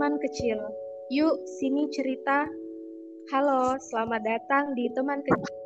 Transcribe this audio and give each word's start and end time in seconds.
teman 0.00 0.16
kecil. 0.16 0.56
Yuk, 1.12 1.36
sini 1.60 1.84
cerita. 1.92 2.48
Halo, 3.28 3.76
selamat 3.76 4.24
datang 4.24 4.72
di 4.72 4.88
teman 4.96 5.20
kecil. 5.20 5.60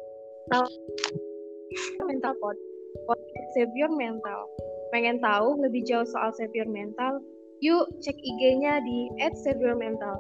Mental 2.03 2.35
Pod, 2.43 2.59
podcast 3.07 3.49
Savior 3.55 3.95
Mental. 3.95 4.51
Pengen 4.91 5.23
tahu 5.23 5.55
lebih 5.63 5.87
jauh 5.87 6.03
soal 6.03 6.35
Savior 6.35 6.67
Mental? 6.67 7.23
Yuk, 7.63 7.87
cek 8.03 8.19
IG-nya 8.19 8.83
di 8.83 9.15
@saviormental. 9.47 10.19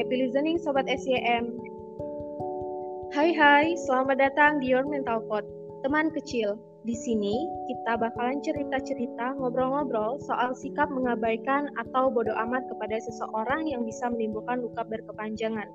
Happy 0.00 0.16
listening 0.16 0.56
Sobat 0.56 0.88
SYM. 0.88 1.52
Hai 3.12 3.36
hai, 3.36 3.76
selamat 3.84 4.16
datang 4.16 4.64
di 4.64 4.72
Your 4.72 4.88
Mental 4.88 5.20
Pod, 5.28 5.44
teman 5.84 6.08
kecil. 6.16 6.56
Di 6.82 6.98
sini 6.98 7.46
kita 7.70 7.94
bakalan 7.94 8.42
cerita-cerita, 8.42 9.38
ngobrol-ngobrol 9.38 10.18
soal 10.26 10.50
sikap 10.58 10.90
mengabaikan 10.90 11.70
atau 11.78 12.10
bodoh 12.10 12.34
amat 12.34 12.66
kepada 12.66 12.98
seseorang 12.98 13.70
yang 13.70 13.86
bisa 13.86 14.10
menimbulkan 14.10 14.58
luka 14.58 14.82
berkepanjangan. 14.90 15.70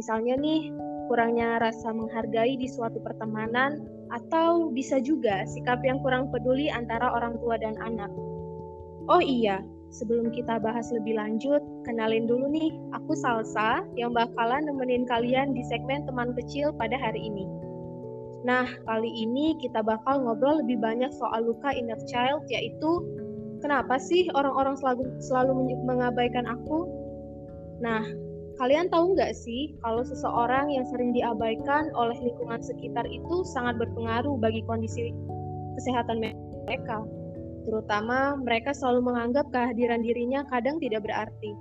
Misalnya 0.00 0.40
nih, 0.40 0.72
kurangnya 1.12 1.60
rasa 1.60 1.92
menghargai 1.92 2.56
di 2.56 2.72
suatu 2.72 3.04
pertemanan, 3.04 3.84
atau 4.16 4.72
bisa 4.72 4.96
juga 5.04 5.44
sikap 5.44 5.84
yang 5.84 6.00
kurang 6.00 6.32
peduli 6.32 6.72
antara 6.72 7.12
orang 7.12 7.36
tua 7.44 7.60
dan 7.60 7.76
anak. 7.84 8.08
Oh 9.12 9.20
iya, 9.20 9.60
Sebelum 9.90 10.30
kita 10.30 10.62
bahas 10.62 10.86
lebih 10.94 11.18
lanjut, 11.18 11.58
kenalin 11.82 12.30
dulu 12.30 12.46
nih, 12.46 12.78
aku 12.94 13.10
Salsa 13.18 13.82
yang 13.98 14.14
bakalan 14.14 14.62
nemenin 14.62 15.02
kalian 15.02 15.50
di 15.50 15.66
segmen 15.66 16.06
teman 16.06 16.30
kecil 16.38 16.70
pada 16.70 16.94
hari 16.94 17.26
ini. 17.26 17.42
Nah, 18.40 18.64
kali 18.88 19.10
ini 19.10 19.56
kita 19.60 19.84
bakal 19.84 20.24
ngobrol 20.24 20.64
lebih 20.64 20.80
banyak 20.80 21.12
soal 21.12 21.44
luka 21.44 21.72
inner 21.76 22.00
child, 22.08 22.44
yaitu 22.48 23.04
kenapa 23.60 24.00
sih 24.00 24.28
orang-orang 24.32 24.80
selalu, 24.80 25.04
selalu 25.20 25.52
mengabaikan 25.84 26.48
aku? 26.48 26.88
Nah, 27.84 28.00
kalian 28.56 28.88
tahu 28.88 29.12
nggak 29.12 29.36
sih 29.36 29.76
kalau 29.84 30.00
seseorang 30.04 30.72
yang 30.72 30.88
sering 30.88 31.12
diabaikan 31.12 31.92
oleh 31.92 32.16
lingkungan 32.20 32.64
sekitar 32.64 33.04
itu 33.12 33.44
sangat 33.52 33.76
berpengaruh 33.76 34.40
bagi 34.40 34.64
kondisi 34.64 35.12
kesehatan 35.76 36.24
mereka? 36.64 37.04
terutama 37.64 38.34
mereka 38.40 38.72
selalu 38.72 39.12
menganggap 39.12 39.46
kehadiran 39.52 40.00
dirinya 40.00 40.44
kadang 40.48 40.80
tidak 40.80 41.04
berarti. 41.04 41.52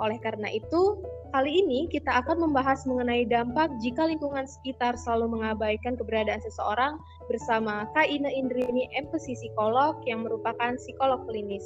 Oleh 0.00 0.18
karena 0.20 0.48
itu, 0.52 1.00
kali 1.32 1.64
ini 1.64 1.88
kita 1.88 2.12
akan 2.22 2.44
membahas 2.44 2.84
mengenai 2.84 3.24
dampak 3.24 3.72
jika 3.80 4.04
lingkungan 4.04 4.44
sekitar 4.44 4.94
selalu 5.00 5.40
mengabaikan 5.40 5.96
keberadaan 5.96 6.44
seseorang 6.44 7.00
bersama 7.26 7.88
Kak 7.96 8.04
Ina 8.04 8.28
Indrini, 8.28 8.92
empati 8.92 9.32
psikolog 9.32 9.96
yang 10.04 10.28
merupakan 10.28 10.76
psikolog 10.76 11.24
klinis. 11.24 11.64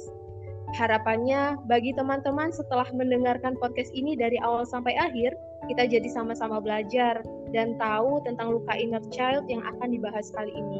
Harapannya 0.79 1.59
bagi 1.67 1.95
teman-teman 1.95 2.51
setelah 2.51 2.87
mendengarkan 2.95 3.55
podcast 3.59 3.91
ini 3.91 4.15
dari 4.15 4.39
awal 4.39 4.63
sampai 4.63 4.95
akhir, 4.95 5.35
kita 5.67 5.87
jadi 5.87 6.07
sama-sama 6.11 6.63
belajar 6.63 7.23
dan 7.51 7.75
tahu 7.79 8.23
tentang 8.23 8.55
luka 8.55 8.75
inner 8.75 9.03
child 9.11 9.47
yang 9.51 9.63
akan 9.63 9.91
dibahas 9.91 10.31
kali 10.31 10.51
ini. 10.51 10.79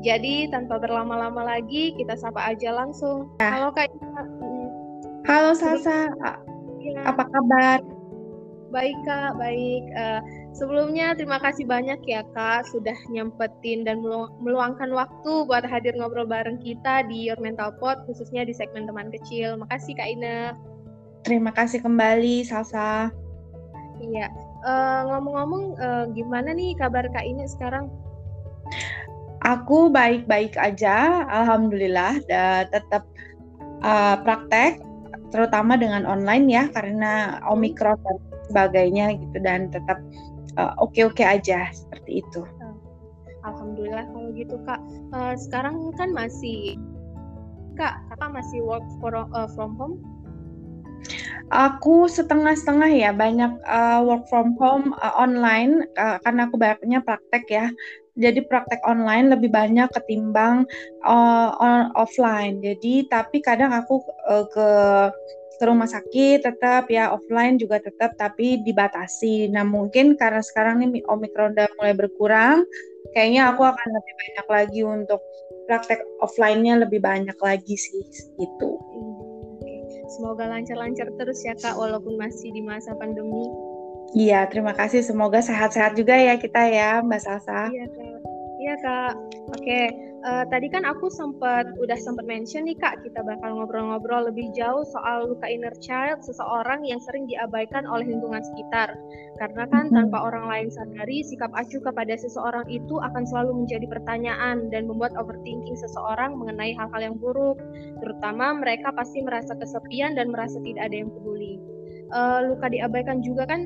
Jadi 0.00 0.48
tanpa 0.48 0.80
berlama-lama 0.80 1.44
lagi 1.44 1.92
kita 1.96 2.16
sapa 2.16 2.40
aja 2.52 2.72
langsung. 2.72 3.28
Ya. 3.40 3.60
Halo 3.60 3.68
Kak 3.76 3.92
Ina. 3.92 4.24
Halo 5.28 5.52
Salsa, 5.52 6.08
ya. 6.80 7.04
apa 7.04 7.28
kabar? 7.28 7.99
Baik 8.70 8.94
Kak, 9.02 9.34
baik. 9.34 9.82
Uh, 9.98 10.22
sebelumnya 10.54 11.18
terima 11.18 11.42
kasih 11.42 11.66
banyak 11.66 11.98
ya 12.06 12.22
Kak 12.30 12.70
sudah 12.70 12.94
nyempetin 13.10 13.82
dan 13.82 13.98
meluangkan 14.38 14.94
waktu 14.94 15.32
buat 15.50 15.66
hadir 15.66 15.98
ngobrol 15.98 16.30
bareng 16.30 16.62
kita 16.62 17.02
di 17.10 17.26
Your 17.26 17.42
Mental 17.42 17.74
Pod 17.82 18.06
khususnya 18.06 18.46
di 18.46 18.54
segmen 18.54 18.86
teman 18.86 19.10
kecil. 19.10 19.58
Makasih 19.58 19.98
Kak 19.98 20.06
Ina. 20.06 20.54
Terima 21.26 21.50
kasih 21.50 21.82
kembali 21.82 22.46
Salsa. 22.46 23.10
Iya. 23.98 24.30
Uh, 24.62 25.02
ngomong-ngomong 25.12 25.64
uh, 25.82 26.04
gimana 26.14 26.54
nih 26.54 26.78
kabar 26.78 27.10
Kak 27.10 27.26
Ina 27.26 27.50
sekarang? 27.50 27.90
Aku 29.42 29.90
baik-baik 29.90 30.54
aja, 30.54 31.26
alhamdulillah. 31.26 32.22
Tetap 32.70 33.02
uh, 33.82 34.14
praktek, 34.22 34.78
terutama 35.34 35.74
dengan 35.74 36.06
online 36.06 36.46
ya, 36.46 36.64
karena 36.70 37.42
omikron 37.48 37.98
dan 38.04 38.16
sebagainya 38.50 39.14
gitu, 39.16 39.38
dan 39.40 39.70
tetap 39.70 40.02
uh, 40.58 40.74
oke-oke 40.82 41.22
aja 41.22 41.70
seperti 41.70 42.26
itu. 42.26 42.42
Alhamdulillah 43.46 44.04
kalau 44.12 44.28
gitu 44.36 44.58
kak. 44.68 44.80
Uh, 45.14 45.32
sekarang 45.38 45.94
kan 45.96 46.12
masih 46.12 46.76
kak, 47.78 48.02
kakak 48.12 48.30
masih 48.34 48.60
work 48.66 48.84
for, 49.00 49.14
uh, 49.14 49.48
from 49.54 49.78
home? 49.78 49.96
Aku 51.48 52.06
setengah-setengah 52.06 52.90
ya, 52.92 53.10
banyak 53.16 53.56
uh, 53.64 54.04
work 54.04 54.28
from 54.28 54.52
home 54.60 54.92
uh, 55.00 55.16
online 55.16 55.88
uh, 55.96 56.20
karena 56.20 56.46
aku 56.46 56.60
banyaknya 56.60 57.00
praktek 57.00 57.48
ya 57.48 57.72
jadi 58.20 58.44
praktek 58.44 58.84
online 58.84 59.32
lebih 59.32 59.48
banyak 59.48 59.88
ketimbang 59.96 60.68
uh, 61.08 61.56
on, 61.56 61.88
offline. 61.96 62.60
Jadi 62.60 63.08
tapi 63.08 63.40
kadang 63.40 63.72
aku 63.72 64.04
uh, 64.28 64.44
ke 64.52 64.68
ke 65.60 65.64
rumah 65.68 65.84
sakit 65.84 66.40
tetap 66.40 66.88
ya 66.88 67.12
offline 67.12 67.60
juga 67.60 67.76
tetap 67.76 68.16
tapi 68.16 68.64
dibatasi. 68.64 69.52
Nah 69.52 69.60
mungkin 69.60 70.16
karena 70.16 70.40
sekarang 70.40 70.80
nih 70.80 71.04
omikron 71.04 71.52
udah 71.52 71.68
mulai 71.76 71.92
berkurang, 71.92 72.64
kayaknya 73.12 73.52
aku 73.52 73.68
akan 73.68 73.88
lebih 73.92 74.14
banyak 74.16 74.46
lagi 74.48 74.80
untuk 74.88 75.20
praktek 75.68 76.00
offline-nya 76.24 76.80
lebih 76.80 77.04
banyak 77.04 77.36
lagi 77.36 77.76
sih 77.76 78.00
gitu. 78.40 78.80
Semoga 80.16 80.48
lancar-lancar 80.48 81.12
terus 81.20 81.44
ya 81.44 81.52
kak 81.54 81.76
walaupun 81.76 82.16
masih 82.16 82.50
di 82.50 82.64
masa 82.64 82.96
pandemi. 82.96 83.46
Iya, 84.10 84.50
terima 84.50 84.74
kasih. 84.74 85.06
Semoga 85.06 85.38
sehat-sehat 85.38 85.94
juga 85.94 86.18
ya 86.18 86.34
kita 86.34 86.66
ya, 86.66 86.98
Mbak 86.98 87.20
Salsa. 87.22 87.70
Iya, 87.70 87.86
Kak. 87.94 88.18
Iya, 88.58 88.74
Kak. 88.82 89.14
Oke, 89.54 89.80
uh, 90.24 90.44
tadi 90.48 90.68
kan 90.68 90.84
aku 90.84 91.08
sempat 91.08 91.68
udah 91.80 91.98
sempat 91.98 92.24
mention 92.28 92.68
nih, 92.68 92.76
Kak, 92.76 93.00
kita 93.04 93.24
bakal 93.24 93.56
ngobrol-ngobrol 93.60 94.28
lebih 94.28 94.52
jauh 94.52 94.84
soal 94.88 95.32
luka 95.32 95.48
inner 95.48 95.72
child 95.80 96.20
seseorang 96.24 96.84
yang 96.84 97.00
sering 97.00 97.24
diabaikan 97.24 97.88
oleh 97.88 98.08
lingkungan 98.08 98.44
sekitar. 98.44 98.92
Karena 99.40 99.64
kan 99.68 99.88
hmm. 99.88 99.96
tanpa 99.96 100.18
orang 100.20 100.46
lain 100.48 100.68
sadari, 100.68 101.24
sikap 101.24 101.50
acuh 101.56 101.80
kepada 101.80 102.14
seseorang 102.16 102.68
itu 102.68 103.00
akan 103.00 103.24
selalu 103.24 103.64
menjadi 103.64 103.86
pertanyaan 103.88 104.68
dan 104.68 104.84
membuat 104.84 105.16
overthinking 105.16 105.76
seseorang 105.76 106.36
mengenai 106.36 106.76
hal-hal 106.76 107.00
yang 107.00 107.16
buruk. 107.16 107.56
Terutama 108.00 108.56
mereka 108.56 108.92
pasti 108.92 109.24
merasa 109.24 109.56
kesepian 109.56 110.16
dan 110.16 110.28
merasa 110.32 110.60
tidak 110.60 110.92
ada 110.92 110.96
yang 111.04 111.10
peduli. 111.10 111.56
Uh, 112.10 112.42
luka 112.50 112.66
diabaikan 112.66 113.22
juga 113.22 113.46
kan 113.46 113.64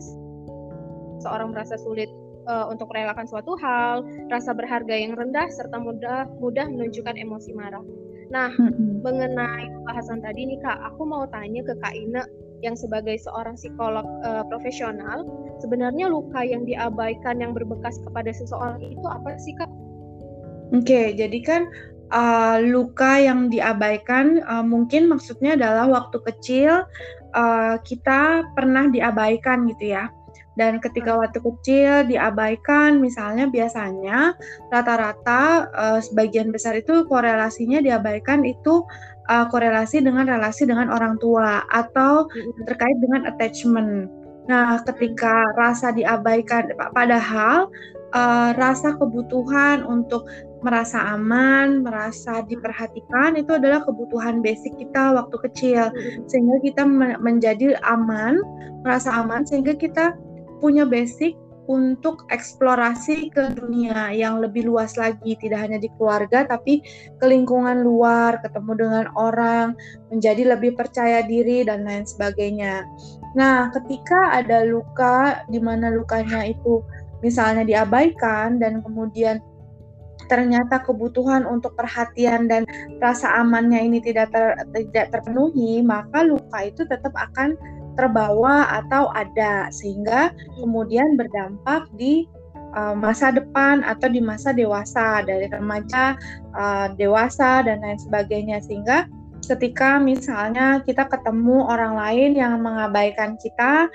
seorang 1.24 1.56
merasa 1.56 1.80
sulit 1.80 2.12
uh, 2.46 2.66
untuk 2.70 2.90
merelakan 2.92 3.26
suatu 3.28 3.56
hal, 3.60 4.04
rasa 4.28 4.52
berharga 4.56 4.94
yang 4.94 5.16
rendah, 5.16 5.48
serta 5.52 5.76
mudah 5.80 6.28
mudah 6.38 6.66
menunjukkan 6.68 7.16
emosi 7.16 7.52
marah. 7.56 7.84
Nah, 8.32 8.50
hmm. 8.50 9.04
mengenai 9.04 9.68
pembahasan 9.68 10.24
tadi 10.24 10.48
nih 10.48 10.58
Kak, 10.64 10.80
aku 10.94 11.04
mau 11.04 11.28
tanya 11.28 11.60
ke 11.62 11.76
Kak 11.78 11.94
Ina 11.94 12.24
yang 12.64 12.74
sebagai 12.74 13.20
seorang 13.20 13.60
psikolog 13.60 14.08
uh, 14.24 14.42
profesional, 14.48 15.28
sebenarnya 15.60 16.08
luka 16.08 16.40
yang 16.40 16.64
diabaikan 16.64 17.44
yang 17.44 17.52
berbekas 17.52 18.00
kepada 18.00 18.32
seseorang 18.32 18.80
itu 18.80 19.04
apa 19.04 19.36
sih 19.36 19.52
Kak? 19.54 19.68
Oke, 20.72 20.88
okay, 20.88 21.06
jadi 21.12 21.38
kan 21.44 21.62
uh, 22.10 22.58
luka 22.64 23.20
yang 23.20 23.52
diabaikan 23.52 24.40
uh, 24.48 24.64
mungkin 24.64 25.12
maksudnya 25.12 25.54
adalah 25.60 25.86
waktu 25.88 26.18
kecil 26.32 26.88
uh, 27.36 27.76
kita 27.84 28.48
pernah 28.56 28.88
diabaikan 28.88 29.68
gitu 29.68 29.94
ya 29.94 30.08
dan 30.54 30.78
ketika 30.78 31.18
waktu 31.18 31.42
kecil 31.42 32.06
diabaikan 32.06 33.02
misalnya 33.02 33.50
biasanya 33.50 34.38
rata-rata 34.70 35.70
uh, 35.74 36.00
sebagian 36.00 36.54
besar 36.54 36.78
itu 36.78 37.02
korelasinya 37.10 37.82
diabaikan 37.82 38.46
itu 38.46 38.86
uh, 39.30 39.46
korelasi 39.50 40.02
dengan 40.02 40.30
relasi 40.30 40.66
dengan 40.68 40.90
orang 40.94 41.18
tua 41.18 41.66
atau 41.72 42.30
terkait 42.66 42.96
dengan 43.02 43.26
attachment. 43.28 44.10
Nah, 44.44 44.76
ketika 44.84 45.32
rasa 45.56 45.88
diabaikan 45.96 46.68
padahal 46.92 47.72
uh, 48.12 48.50
rasa 48.54 48.92
kebutuhan 49.00 49.82
untuk 49.88 50.28
merasa 50.60 51.00
aman, 51.12 51.84
merasa 51.84 52.40
diperhatikan 52.44 53.36
itu 53.36 53.52
adalah 53.56 53.84
kebutuhan 53.84 54.40
basic 54.40 54.72
kita 54.80 55.12
waktu 55.16 55.36
kecil. 55.48 55.84
Sehingga 56.28 56.56
kita 56.64 56.82
menjadi 57.20 57.76
aman, 57.84 58.40
merasa 58.84 59.12
aman 59.12 59.44
sehingga 59.44 59.76
kita 59.76 60.16
punya 60.64 60.88
basic 60.88 61.36
untuk 61.68 62.28
eksplorasi 62.28 63.32
ke 63.32 63.56
dunia 63.56 64.12
yang 64.12 64.40
lebih 64.40 64.68
luas 64.68 64.96
lagi, 65.00 65.36
tidak 65.40 65.64
hanya 65.64 65.80
di 65.80 65.88
keluarga, 65.96 66.44
tapi 66.44 66.84
ke 67.20 67.24
lingkungan 67.24 67.84
luar, 67.84 68.40
ketemu 68.44 68.72
dengan 68.76 69.06
orang, 69.16 69.76
menjadi 70.12 70.56
lebih 70.56 70.76
percaya 70.76 71.24
diri, 71.24 71.64
dan 71.64 71.84
lain 71.88 72.04
sebagainya. 72.04 72.84
Nah, 73.32 73.72
ketika 73.72 74.40
ada 74.44 74.64
luka, 74.68 75.44
di 75.48 75.60
mana 75.60 75.88
lukanya 75.88 76.44
itu 76.44 76.84
misalnya 77.24 77.64
diabaikan, 77.64 78.60
dan 78.60 78.84
kemudian 78.84 79.40
ternyata 80.28 80.80
kebutuhan 80.80 81.44
untuk 81.44 81.76
perhatian 81.76 82.48
dan 82.48 82.64
rasa 83.00 83.28
amannya 83.40 83.92
ini 83.92 83.98
tidak 84.00 84.32
ter, 84.32 84.56
tidak 84.72 85.12
terpenuhi, 85.12 85.84
maka 85.84 86.24
luka 86.24 86.64
itu 86.64 86.84
tetap 86.88 87.12
akan 87.12 87.56
terbawa 87.94 88.68
atau 88.82 89.10
ada 89.14 89.70
sehingga 89.70 90.34
kemudian 90.58 91.14
berdampak 91.14 91.88
di 91.94 92.26
uh, 92.74 92.94
masa 92.94 93.30
depan 93.30 93.86
atau 93.86 94.10
di 94.10 94.20
masa 94.20 94.50
dewasa 94.50 95.22
dari 95.22 95.46
remaja 95.48 96.18
uh, 96.54 96.90
dewasa 96.94 97.62
dan 97.62 97.80
lain 97.80 97.98
sebagainya. 97.98 98.58
Sehingga 98.62 99.06
ketika 99.46 100.00
misalnya 100.00 100.80
kita 100.82 101.06
ketemu 101.06 101.68
orang 101.68 101.94
lain 101.94 102.30
yang 102.34 102.58
mengabaikan 102.64 103.36
kita 103.38 103.88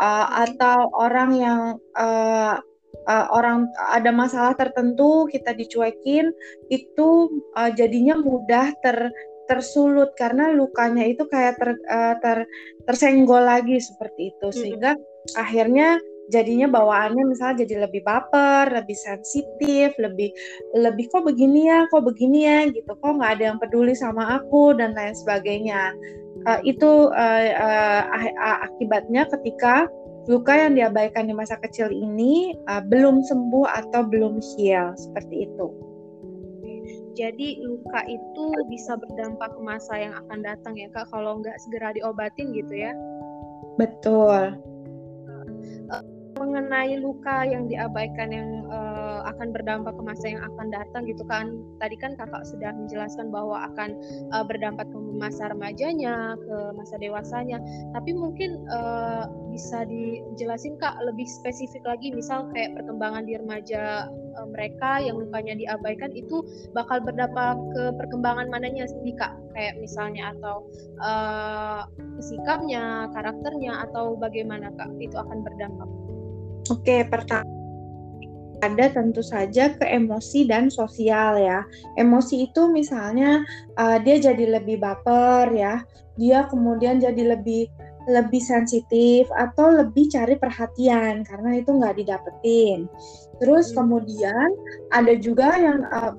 uh, 0.00 0.26
atau 0.48 0.88
orang 0.96 1.30
yang 1.36 1.60
uh, 1.94 2.58
uh, 3.06 3.26
orang 3.30 3.68
ada 3.92 4.10
masalah 4.10 4.56
tertentu 4.56 5.28
kita 5.28 5.52
dicuekin 5.52 6.32
itu 6.72 7.30
uh, 7.54 7.70
jadinya 7.72 8.16
mudah 8.18 8.72
ter 8.80 9.12
tersulut 9.46 10.12
karena 10.16 10.52
lukanya 10.52 11.04
itu 11.04 11.24
kayak 11.28 11.60
ter, 11.60 11.70
uh, 11.88 12.14
ter 12.20 12.48
tersenggol 12.88 13.44
lagi 13.44 13.80
seperti 13.80 14.34
itu 14.34 14.48
sehingga 14.52 14.96
hmm. 14.96 15.40
akhirnya 15.40 16.00
jadinya 16.32 16.68
bawaannya 16.72 17.24
misalnya 17.28 17.68
jadi 17.68 17.84
lebih 17.88 18.00
baper, 18.04 18.72
lebih 18.72 18.96
sensitif, 18.96 19.92
lebih 20.00 20.32
lebih 20.72 21.12
kok 21.12 21.28
begini 21.28 21.68
ya, 21.68 21.84
kok 21.92 22.04
begini 22.04 22.48
ya 22.48 22.58
gitu, 22.72 22.92
kok 22.96 23.12
nggak 23.20 23.32
ada 23.40 23.44
yang 23.52 23.58
peduli 23.60 23.92
sama 23.92 24.40
aku 24.40 24.72
dan 24.76 24.96
lain 24.96 25.12
sebagainya. 25.12 25.92
Uh, 26.44 26.60
itu 26.64 27.08
uh, 27.08 27.44
uh, 27.56 28.58
akibatnya 28.68 29.24
ketika 29.32 29.88
luka 30.28 30.56
yang 30.56 30.76
diabaikan 30.76 31.28
di 31.28 31.34
masa 31.36 31.56
kecil 31.60 31.92
ini 31.92 32.56
uh, 32.68 32.80
belum 32.84 33.24
sembuh 33.24 33.68
atau 33.84 34.04
belum 34.08 34.40
heal 34.40 34.96
seperti 34.96 35.48
itu. 35.48 35.93
Jadi 37.14 37.62
luka 37.62 38.02
itu 38.10 38.46
bisa 38.66 38.98
berdampak 38.98 39.54
ke 39.54 39.60
masa 39.62 39.94
yang 39.98 40.14
akan 40.26 40.42
datang 40.42 40.74
ya 40.74 40.90
kak 40.90 41.06
kalau 41.14 41.38
nggak 41.38 41.56
segera 41.62 41.94
diobatin 41.94 42.50
gitu 42.50 42.74
ya? 42.74 42.92
Betul 43.78 44.58
mengenai 46.38 46.98
luka 46.98 47.46
yang 47.46 47.70
diabaikan 47.70 48.28
yang 48.34 48.66
uh, 48.68 49.22
akan 49.30 49.54
berdampak 49.54 49.94
ke 49.94 50.02
masa 50.02 50.24
yang 50.28 50.42
akan 50.42 50.68
datang 50.68 51.06
gitu 51.06 51.22
kan 51.30 51.54
tadi 51.78 51.94
kan 51.96 52.18
kakak 52.18 52.42
sudah 52.44 52.74
menjelaskan 52.74 53.30
bahwa 53.30 53.70
akan 53.72 53.94
uh, 54.34 54.44
berdampak 54.44 54.86
ke 54.90 54.98
masa 55.16 55.50
remajanya 55.50 56.34
ke 56.36 56.56
masa 56.74 56.98
dewasanya 56.98 57.62
tapi 57.94 58.12
mungkin 58.12 58.66
uh, 58.68 59.30
bisa 59.54 59.86
dijelasin 59.86 60.76
kak 60.82 60.94
lebih 61.06 61.26
spesifik 61.26 61.82
lagi 61.86 62.10
misal 62.10 62.50
kayak 62.50 62.74
perkembangan 62.76 63.24
di 63.24 63.38
remaja 63.38 64.10
uh, 64.36 64.48
mereka 64.50 65.00
yang 65.00 65.18
lukanya 65.18 65.54
diabaikan 65.54 66.10
itu 66.14 66.42
bakal 66.74 67.00
berdampak 67.02 67.58
ke 67.74 67.82
perkembangan 67.98 68.50
mananya 68.50 68.86
sih 68.86 69.14
kak. 69.14 69.34
Kayak 69.54 69.80
misalnya 69.80 70.34
atau 70.36 70.66
uh, 71.00 71.82
sikapnya 72.20 73.10
karakternya 73.14 73.88
atau 73.90 74.14
bagaimana 74.18 74.70
kak 74.74 74.90
itu 74.98 75.14
akan 75.14 75.42
berdampak. 75.42 75.88
Oke, 76.72 77.04
pertama 77.06 77.44
ada 78.64 78.88
tentu 78.88 79.20
saja 79.20 79.76
ke 79.76 79.84
emosi 79.84 80.48
dan 80.48 80.72
sosial 80.72 81.36
ya. 81.36 81.60
Emosi 82.00 82.48
itu 82.48 82.72
misalnya 82.72 83.44
uh, 83.76 84.00
dia 84.00 84.16
jadi 84.16 84.56
lebih 84.60 84.80
baper 84.80 85.52
ya, 85.52 85.84
dia 86.16 86.48
kemudian 86.48 86.96
jadi 87.02 87.36
lebih 87.36 87.68
lebih 88.04 88.40
sensitif 88.40 89.28
atau 89.32 89.80
lebih 89.80 90.08
cari 90.12 90.36
perhatian 90.36 91.24
karena 91.24 91.60
itu 91.60 91.70
nggak 91.72 91.96
didapetin. 91.96 92.86
Terus 93.40 93.72
hmm. 93.72 93.76
kemudian 93.80 94.48
ada 94.92 95.14
juga 95.16 95.56
yang 95.56 95.88
uh, 95.88 96.14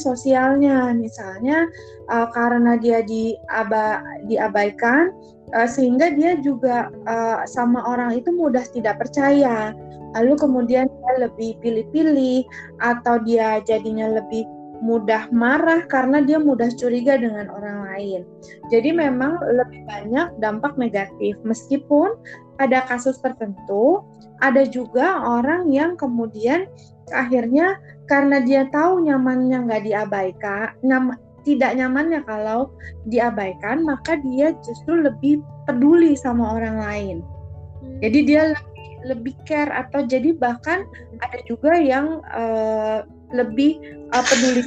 sosialnya, 0.00 0.96
misalnya 0.96 1.68
uh, 2.08 2.28
karena 2.32 2.80
dia 2.80 3.04
diaba, 3.04 4.00
diabaikan, 4.24 5.12
uh, 5.52 5.68
sehingga 5.68 6.16
dia 6.16 6.40
juga 6.40 6.88
uh, 7.04 7.44
sama 7.44 7.84
orang 7.84 8.16
itu 8.16 8.32
mudah 8.32 8.64
tidak 8.72 9.00
percaya 9.04 9.76
lalu 10.12 10.36
kemudian 10.36 10.86
dia 10.88 11.12
lebih 11.24 11.56
pilih-pilih 11.64 12.44
atau 12.84 13.16
dia 13.24 13.64
jadinya 13.64 14.20
lebih 14.20 14.44
mudah 14.82 15.30
marah 15.30 15.86
karena 15.86 16.18
dia 16.26 16.42
mudah 16.42 16.66
curiga 16.74 17.14
dengan 17.14 17.46
orang 17.54 17.86
lain. 17.86 18.20
Jadi 18.66 18.90
memang 18.90 19.38
lebih 19.38 19.86
banyak 19.86 20.34
dampak 20.42 20.74
negatif 20.74 21.38
meskipun 21.46 22.18
pada 22.58 22.82
kasus 22.90 23.16
tertentu 23.22 24.02
ada 24.42 24.66
juga 24.66 25.22
orang 25.22 25.70
yang 25.70 25.94
kemudian 25.94 26.66
akhirnya 27.14 27.78
karena 28.10 28.42
dia 28.42 28.66
tahu 28.74 29.06
nyamannya 29.06 29.70
nggak 29.70 29.82
diabaikan, 29.86 30.74
nyam, 30.82 31.14
tidak 31.46 31.78
nyamannya 31.78 32.26
kalau 32.26 32.74
diabaikan, 33.06 33.86
maka 33.86 34.18
dia 34.18 34.50
justru 34.66 34.98
lebih 34.98 35.42
peduli 35.70 36.18
sama 36.18 36.58
orang 36.58 36.76
lain. 36.82 37.16
Hmm. 37.22 37.98
Jadi 38.02 38.18
dia 38.26 38.42
lebih, 38.50 38.90
lebih 39.14 39.34
care 39.46 39.70
atau 39.70 40.02
jadi 40.02 40.34
bahkan 40.34 40.82
ada 41.22 41.38
juga 41.46 41.78
yang 41.78 42.18
uh, 42.34 43.06
lebih 43.32 43.80
uh, 44.12 44.24
peduli 44.24 44.62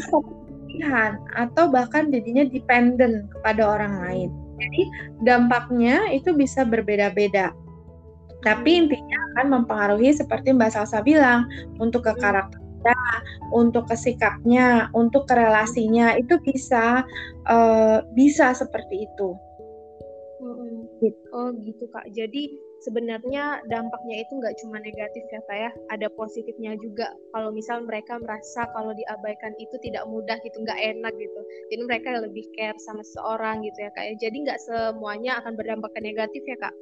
pilihan 0.75 1.15
atau 1.39 1.71
bahkan 1.71 2.12
jadinya 2.12 2.44
dependent 2.44 3.31
kepada 3.31 3.63
orang 3.63 3.94
lain. 4.03 4.29
Jadi 4.59 4.81
dampaknya 5.23 6.12
itu 6.12 6.35
bisa 6.35 6.67
berbeda-beda. 6.67 7.51
Tapi 8.44 8.85
intinya 8.85 9.17
akan 9.33 9.45
mempengaruhi 9.62 10.13
seperti 10.13 10.53
Mbak 10.53 10.77
Salsa 10.77 11.01
bilang 11.01 11.50
untuk 11.81 12.06
ke 12.06 12.13
karakter 12.21 12.63
untuk 13.50 13.89
kesikapnya, 13.89 14.94
untuk 14.94 15.25
kerelasinya 15.25 16.13
itu 16.21 16.38
bisa 16.45 17.01
uh, 17.50 18.06
bisa 18.13 18.53
seperti 18.53 19.09
itu. 19.09 19.29
Hmm. 20.41 20.85
Oh 21.33 21.50
gitu 21.57 21.89
kak. 21.89 22.06
Jadi 22.13 22.53
sebenarnya 22.85 23.65
dampaknya 23.65 24.21
itu 24.21 24.37
nggak 24.37 24.55
cuma 24.61 24.77
negatif 24.77 25.25
ya 25.33 25.41
kak 25.49 25.57
ya, 25.57 25.71
ada 25.89 26.07
positifnya 26.13 26.77
juga. 26.77 27.09
Kalau 27.33 27.49
misal 27.49 27.81
mereka 27.83 28.21
merasa 28.21 28.69
kalau 28.77 28.93
diabaikan 28.93 29.57
itu 29.57 29.75
tidak 29.81 30.05
mudah 30.05 30.37
gitu, 30.45 30.61
nggak 30.61 30.77
enak 30.77 31.13
gitu. 31.17 31.41
Jadi 31.73 31.81
mereka 31.89 32.21
lebih 32.21 32.45
care 32.53 32.77
sama 32.77 33.01
seorang 33.01 33.65
gitu 33.65 33.81
ya 33.81 33.91
kak 33.97 34.05
ya. 34.05 34.13
Jadi 34.29 34.37
nggak 34.45 34.59
semuanya 34.61 35.41
akan 35.41 35.53
berdampak 35.57 35.91
ke 35.97 35.99
negatif 36.05 36.45
ya 36.45 36.57
kak. 36.61 36.75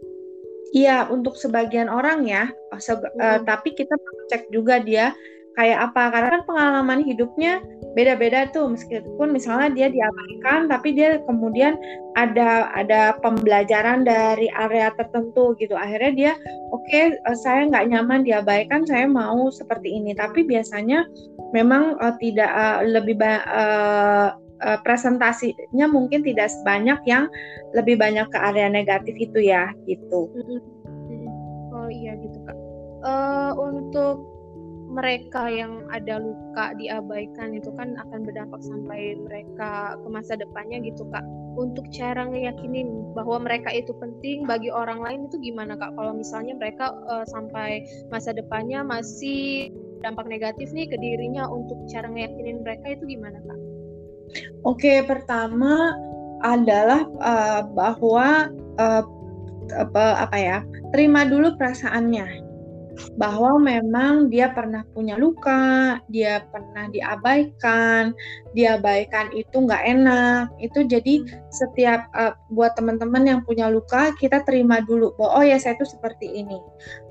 Iya, 0.73 0.97
untuk 1.13 1.37
sebagian 1.37 1.85
orang 1.85 2.25
ya, 2.25 2.49
hmm. 2.49 3.21
uh, 3.21 3.39
tapi 3.45 3.77
kita 3.77 3.93
cek 4.33 4.49
juga 4.49 4.81
dia 4.81 5.13
kayak 5.53 5.91
apa 5.91 6.09
karena 6.09 6.29
kan 6.39 6.43
pengalaman 6.49 6.99
hidupnya 7.05 7.61
beda-beda 7.93 8.49
tuh. 8.49 8.73
Meskipun 8.73 9.29
misalnya 9.33 9.69
dia 9.73 9.87
diabaikan 9.89 10.67
tapi 10.69 10.97
dia 10.97 11.21
kemudian 11.25 11.77
ada 12.17 12.73
ada 12.73 13.17
pembelajaran 13.21 14.05
dari 14.05 14.49
area 14.53 14.89
tertentu 14.97 15.53
gitu. 15.61 15.77
Akhirnya 15.77 16.11
dia 16.13 16.33
oke 16.73 16.83
okay, 16.89 17.13
eh, 17.13 17.37
saya 17.37 17.69
nggak 17.69 17.87
nyaman 17.93 18.25
diabaikan 18.25 18.85
saya 18.85 19.05
mau 19.05 19.49
seperti 19.53 19.93
ini. 19.93 20.17
Tapi 20.17 20.45
biasanya 20.45 21.05
memang 21.53 22.01
uh, 22.01 22.17
tidak 22.17 22.49
uh, 22.49 22.81
lebih 22.81 23.17
uh, 23.21 24.33
uh, 24.63 24.79
presentasinya 24.81 25.85
mungkin 25.85 26.25
tidak 26.25 26.49
sebanyak 26.49 26.97
yang 27.05 27.29
lebih 27.77 28.01
banyak 28.01 28.25
ke 28.33 28.37
area 28.41 28.69
negatif 28.73 29.13
itu 29.21 29.39
ya 29.53 29.69
gitu. 29.85 30.29
Oh 31.73 31.89
iya 31.93 32.17
gitu 32.17 32.37
kak. 32.47 32.57
Uh, 33.03 33.51
untuk 33.59 34.32
mereka 34.93 35.49
yang 35.49 35.83
ada 35.89 36.21
luka 36.21 36.77
diabaikan 36.77 37.57
itu 37.57 37.73
kan 37.73 37.97
akan 37.97 38.21
berdampak 38.21 38.61
sampai 38.61 39.17
mereka 39.17 39.97
ke 39.97 40.07
masa 40.07 40.37
depannya 40.37 40.79
gitu 40.85 41.03
kak. 41.09 41.25
Untuk 41.53 41.85
cara 41.93 42.25
ngeyakinin 42.29 43.13
bahwa 43.13 43.41
mereka 43.41 43.69
itu 43.73 43.93
penting 43.97 44.45
bagi 44.45 44.69
orang 44.69 45.01
lain 45.01 45.29
itu 45.29 45.41
gimana 45.41 45.73
kak? 45.73 45.93
Kalau 45.97 46.13
misalnya 46.13 46.53
mereka 46.57 46.93
uh, 47.09 47.25
sampai 47.25 47.85
masa 48.13 48.33
depannya 48.33 48.85
masih 48.85 49.73
dampak 50.05 50.29
negatif 50.29 50.69
nih 50.73 50.85
ke 50.85 50.97
dirinya 51.01 51.49
untuk 51.49 51.77
cara 51.89 52.05
ngeyakinin 52.09 52.61
mereka 52.61 52.93
itu 52.93 53.17
gimana 53.17 53.41
kak? 53.41 53.59
Oke 54.65 55.01
pertama 55.05 55.97
adalah 56.45 57.05
uh, 57.21 57.61
bahwa 57.73 58.49
uh, 58.77 59.03
apa, 59.73 60.05
apa 60.27 60.37
ya 60.37 60.57
terima 60.91 61.23
dulu 61.23 61.55
perasaannya 61.55 62.52
bahwa 63.17 63.57
memang 63.57 64.29
dia 64.29 64.53
pernah 64.53 64.85
punya 64.93 65.17
luka, 65.17 65.97
dia 66.09 66.45
pernah 66.49 66.89
diabaikan, 66.89 68.13
diabaikan 68.53 69.33
itu 69.33 69.53
nggak 69.65 69.83
enak. 69.83 70.53
Itu 70.61 70.85
jadi 70.85 71.25
setiap 71.49 72.09
uh, 72.13 72.37
buat 72.53 72.77
teman-teman 72.77 73.25
yang 73.25 73.39
punya 73.45 73.69
luka 73.69 74.13
kita 74.17 74.45
terima 74.45 74.81
dulu 74.81 75.13
bahwa 75.17 75.41
oh 75.41 75.43
ya 75.45 75.57
saya 75.57 75.77
itu 75.77 75.89
seperti 75.89 76.29
ini. 76.29 76.57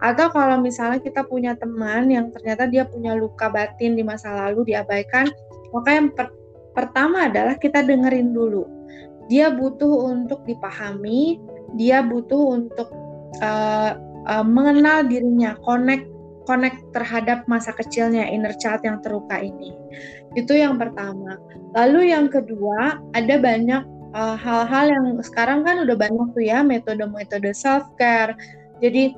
Atau 0.03 0.31
kalau 0.31 0.59
misalnya 0.63 1.03
kita 1.03 1.27
punya 1.27 1.59
teman 1.59 2.11
yang 2.11 2.31
ternyata 2.31 2.71
dia 2.71 2.87
punya 2.87 3.15
luka 3.15 3.51
batin 3.51 3.99
di 3.99 4.03
masa 4.07 4.31
lalu 4.49 4.75
diabaikan, 4.75 5.31
maka 5.75 5.91
yang 5.91 6.09
per 6.15 6.31
pertama 6.73 7.29
adalah 7.29 7.59
kita 7.61 7.85
dengerin 7.85 8.33
dulu. 8.33 8.65
Dia 9.29 9.53
butuh 9.53 10.09
untuk 10.13 10.43
dipahami, 10.49 11.37
dia 11.77 12.01
butuh 12.01 12.43
untuk 12.59 12.89
uh, 13.41 14.12
uh, 14.27 14.45
mengenal 14.45 15.07
dirinya, 15.07 15.57
connect 15.63 16.09
connect 16.43 16.83
terhadap 16.91 17.47
masa 17.47 17.71
kecilnya 17.71 18.27
inner 18.27 18.55
child 18.59 18.83
yang 18.83 18.99
terluka 18.99 19.39
ini. 19.39 19.71
Itu 20.35 20.59
yang 20.59 20.75
pertama. 20.75 21.39
Lalu 21.79 22.11
yang 22.11 22.27
kedua, 22.27 22.99
ada 23.15 23.35
banyak 23.39 23.83
uh, 24.11 24.37
hal-hal 24.37 24.91
yang 24.91 25.07
sekarang 25.23 25.63
kan 25.63 25.87
udah 25.87 25.95
banyak 25.95 26.27
tuh 26.35 26.45
ya 26.45 26.67
metode-metode 26.67 27.55
self 27.55 27.87
care. 27.95 28.35
Jadi 28.83 29.15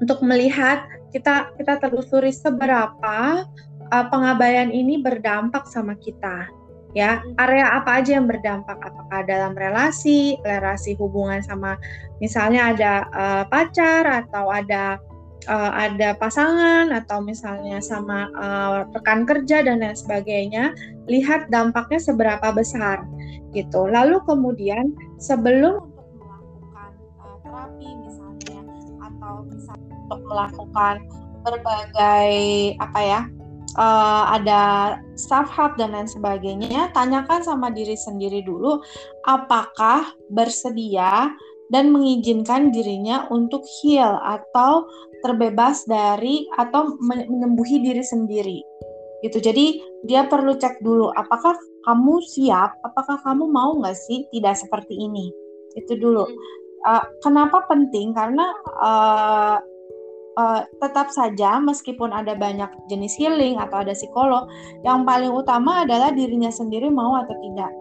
untuk 0.00 0.24
melihat 0.24 0.84
kita 1.12 1.52
kita 1.60 1.80
telusuri 1.80 2.32
seberapa 2.32 3.44
uh, 3.92 4.06
pengabaian 4.08 4.72
ini 4.72 5.00
berdampak 5.00 5.68
sama 5.68 5.94
kita 5.96 6.48
ya 6.96 7.20
area 7.36 7.76
apa 7.76 8.00
aja 8.00 8.16
yang 8.16 8.24
berdampak? 8.24 8.80
Apakah 8.80 9.20
dalam 9.28 9.52
relasi 9.52 10.40
relasi 10.40 10.96
hubungan 10.96 11.44
sama 11.44 11.76
misalnya 12.24 12.72
ada 12.72 12.92
uh, 13.12 13.44
pacar 13.52 14.08
atau 14.08 14.48
ada 14.48 14.96
uh, 15.44 15.72
ada 15.76 16.16
pasangan 16.16 16.88
atau 16.96 17.20
misalnya 17.20 17.84
sama 17.84 18.32
uh, 18.32 18.88
rekan 18.96 19.28
kerja 19.28 19.60
dan 19.60 19.84
lain 19.84 19.92
sebagainya 19.92 20.72
lihat 21.04 21.52
dampaknya 21.52 22.00
seberapa 22.00 22.48
besar 22.56 23.04
gitu. 23.52 23.84
Lalu 23.84 24.16
kemudian 24.24 24.96
sebelum 25.20 25.84
untuk 25.92 26.08
melakukan 26.16 26.90
uh, 27.20 27.36
terapi 27.44 27.88
misalnya 28.08 28.60
atau 29.04 29.34
misalnya 29.52 29.94
untuk 30.08 30.20
melakukan 30.24 30.96
berbagai 31.44 32.32
apa 32.80 33.00
ya 33.04 33.20
uh, 33.74 34.24
ada 34.30 34.62
self 35.18 35.50
help 35.50 35.74
dan 35.74 35.90
lain 35.90 36.06
sebagainya, 36.06 36.94
tanyakan 36.94 37.42
sama 37.42 37.74
diri 37.74 37.98
sendiri 37.98 38.46
dulu 38.46 38.78
apakah 39.26 40.14
bersedia 40.30 41.34
dan 41.74 41.90
mengizinkan 41.90 42.70
dirinya 42.70 43.26
untuk 43.34 43.66
heal 43.82 44.22
atau 44.22 44.86
terbebas 45.26 45.82
dari 45.90 46.46
atau 46.54 46.94
menyembuhi 47.02 47.82
diri 47.82 48.04
sendiri. 48.06 48.62
Gitu. 49.26 49.42
Jadi 49.42 49.66
dia 50.06 50.28
perlu 50.30 50.54
cek 50.54 50.78
dulu 50.84 51.10
apakah 51.10 51.58
kamu 51.82 52.22
siap, 52.22 52.78
apakah 52.86 53.18
kamu 53.26 53.50
mau 53.50 53.74
nggak 53.82 53.98
sih 53.98 54.26
tidak 54.30 54.54
seperti 54.58 54.94
ini. 54.94 55.30
Itu 55.74 55.98
dulu. 55.98 56.22
Uh, 56.86 57.02
kenapa 57.18 57.66
penting? 57.66 58.14
Karena 58.14 58.46
uh, 58.78 59.58
uh, 60.36 60.62
tetap 60.84 61.08
saja 61.10 61.58
meskipun 61.58 62.12
ada 62.12 62.36
banyak 62.36 62.68
jenis 62.92 63.16
healing 63.16 63.58
atau 63.58 63.82
ada 63.82 63.96
psikolog, 63.96 64.46
yang 64.84 65.02
paling 65.02 65.32
utama 65.32 65.82
adalah 65.82 66.12
dirinya 66.12 66.52
sendiri 66.52 66.92
mau 66.92 67.16
atau 67.18 67.34
tidak 67.42 67.72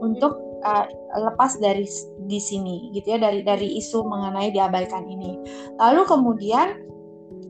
untuk 0.00 0.32
uh, 0.64 0.86
lepas 1.18 1.58
dari 1.60 1.86
di 2.26 2.40
sini 2.40 2.90
gitu 2.96 3.14
ya 3.14 3.18
dari 3.20 3.44
dari 3.44 3.78
isu 3.78 4.02
mengenai 4.06 4.50
diabaikan 4.54 5.04
ini. 5.06 5.36
Lalu 5.78 6.02
kemudian 6.08 6.93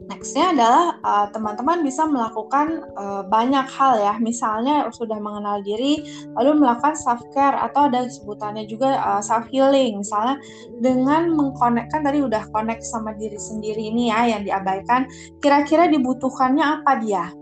Nextnya 0.05 0.53
adalah 0.53 1.01
uh, 1.01 1.27
teman-teman 1.33 1.81
bisa 1.81 2.05
melakukan 2.05 2.85
uh, 2.93 3.25
banyak 3.25 3.65
hal 3.73 3.97
ya, 3.97 4.15
misalnya 4.21 4.85
sudah 4.93 5.17
mengenal 5.17 5.65
diri, 5.65 6.05
lalu 6.37 6.61
melakukan 6.61 6.93
self 6.93 7.25
care 7.33 7.57
atau 7.57 7.89
ada 7.89 8.05
sebutannya 8.05 8.69
juga 8.69 9.01
uh, 9.01 9.23
self 9.25 9.49
healing, 9.49 10.05
misalnya 10.05 10.37
dengan 10.85 11.33
mengkonekkan 11.33 12.05
tadi 12.05 12.21
udah 12.21 12.45
connect 12.53 12.85
sama 12.85 13.17
diri 13.17 13.41
sendiri 13.41 13.81
ini 13.81 14.13
ya 14.13 14.37
yang 14.37 14.45
diabaikan, 14.45 15.09
kira-kira 15.41 15.89
dibutuhkannya 15.89 16.65
apa 16.65 17.01
dia? 17.01 17.33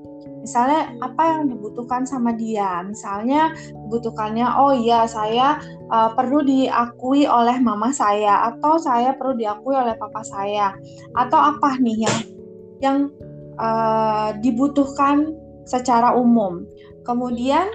Misalnya 0.42 0.90
apa 1.02 1.22
yang 1.38 1.54
dibutuhkan 1.54 2.02
sama 2.02 2.34
dia? 2.34 2.82
Misalnya 2.82 3.54
dibutuhkannya, 3.86 4.46
oh 4.58 4.74
iya 4.74 5.06
saya 5.06 5.58
uh, 5.90 6.14
perlu 6.14 6.46
diakui 6.46 7.26
oleh 7.26 7.58
mama 7.58 7.90
saya 7.90 8.54
atau 8.54 8.78
saya 8.78 9.18
perlu 9.18 9.34
diakui 9.38 9.74
oleh 9.74 9.94
papa 9.98 10.22
saya 10.22 10.74
atau 11.14 11.38
apa 11.38 11.78
nih 11.78 12.06
yang 12.06 12.18
yang 12.82 13.08
uh, 13.56 14.34
dibutuhkan 14.42 15.32
secara 15.64 16.12
umum. 16.18 16.66
Kemudian 17.06 17.70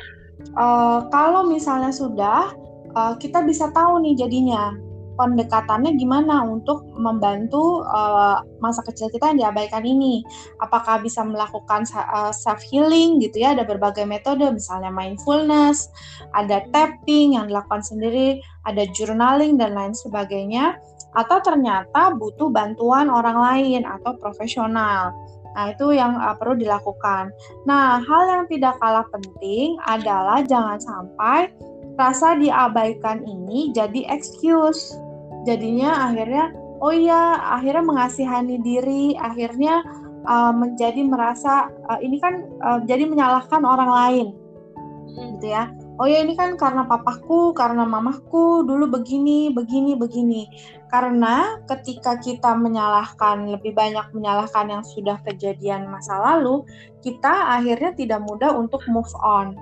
uh, 0.60 1.08
kalau 1.10 1.48
misalnya 1.48 1.92
sudah 1.96 2.52
uh, 2.94 3.14
kita 3.18 3.44
bisa 3.48 3.72
tahu 3.72 4.04
nih 4.04 4.16
jadinya 4.20 4.76
pendekatannya 5.18 5.98
gimana 5.98 6.46
untuk 6.46 6.86
membantu 6.94 7.82
uh, 7.90 8.46
masa 8.62 8.86
kecil 8.86 9.10
kita 9.10 9.34
yang 9.34 9.50
diabaikan 9.50 9.82
ini. 9.82 10.22
Apakah 10.62 11.02
bisa 11.02 11.26
melakukan 11.26 11.90
self 12.32 12.62
healing 12.70 13.18
gitu 13.18 13.42
ya? 13.42 13.58
Ada 13.58 13.66
berbagai 13.66 14.06
metode, 14.06 14.46
misalnya 14.54 14.94
mindfulness, 14.94 15.90
ada 16.38 16.62
tapping 16.70 17.34
yang 17.34 17.50
dilakukan 17.50 17.82
sendiri, 17.82 18.38
ada 18.70 18.86
journaling 18.94 19.58
dan 19.58 19.74
lain 19.74 19.98
sebagainya 19.98 20.78
atau 21.18 21.42
ternyata 21.42 22.14
butuh 22.14 22.54
bantuan 22.54 23.10
orang 23.10 23.38
lain 23.42 23.82
atau 23.90 24.14
profesional. 24.22 25.10
Nah, 25.58 25.74
itu 25.74 25.98
yang 25.98 26.14
uh, 26.22 26.38
perlu 26.38 26.54
dilakukan. 26.54 27.34
Nah, 27.66 27.98
hal 28.06 28.22
yang 28.30 28.44
tidak 28.46 28.78
kalah 28.78 29.10
penting 29.10 29.74
adalah 29.90 30.46
jangan 30.46 30.78
sampai 30.78 31.50
rasa 31.98 32.38
diabaikan 32.38 33.26
ini 33.26 33.74
jadi 33.74 34.06
excuse. 34.14 34.94
Jadinya 35.50 36.14
akhirnya 36.14 36.54
oh 36.78 36.94
iya, 36.94 37.42
akhirnya 37.58 37.82
mengasihani 37.90 38.62
diri, 38.62 39.18
akhirnya 39.18 39.82
uh, 40.30 40.54
menjadi 40.54 41.02
merasa 41.02 41.74
uh, 41.90 41.98
ini 41.98 42.22
kan 42.22 42.46
uh, 42.62 42.80
jadi 42.86 43.10
menyalahkan 43.10 43.66
orang 43.66 43.90
lain. 43.90 44.28
Gitu 45.18 45.50
ya 45.50 45.74
oh 45.98 46.06
ya 46.06 46.22
ini 46.22 46.38
kan 46.38 46.54
karena 46.56 46.86
papaku, 46.86 47.52
karena 47.58 47.84
mamahku 47.84 48.62
dulu 48.66 48.90
begini, 48.90 49.50
begini, 49.50 49.98
begini. 49.98 50.46
Karena 50.88 51.58
ketika 51.66 52.22
kita 52.22 52.54
menyalahkan, 52.54 53.50
lebih 53.50 53.74
banyak 53.74 54.06
menyalahkan 54.14 54.70
yang 54.70 54.84
sudah 54.86 55.18
kejadian 55.26 55.90
masa 55.90 56.18
lalu, 56.22 56.64
kita 57.02 57.58
akhirnya 57.58 57.98
tidak 57.98 58.22
mudah 58.24 58.54
untuk 58.54 58.82
move 58.88 59.10
on. 59.26 59.58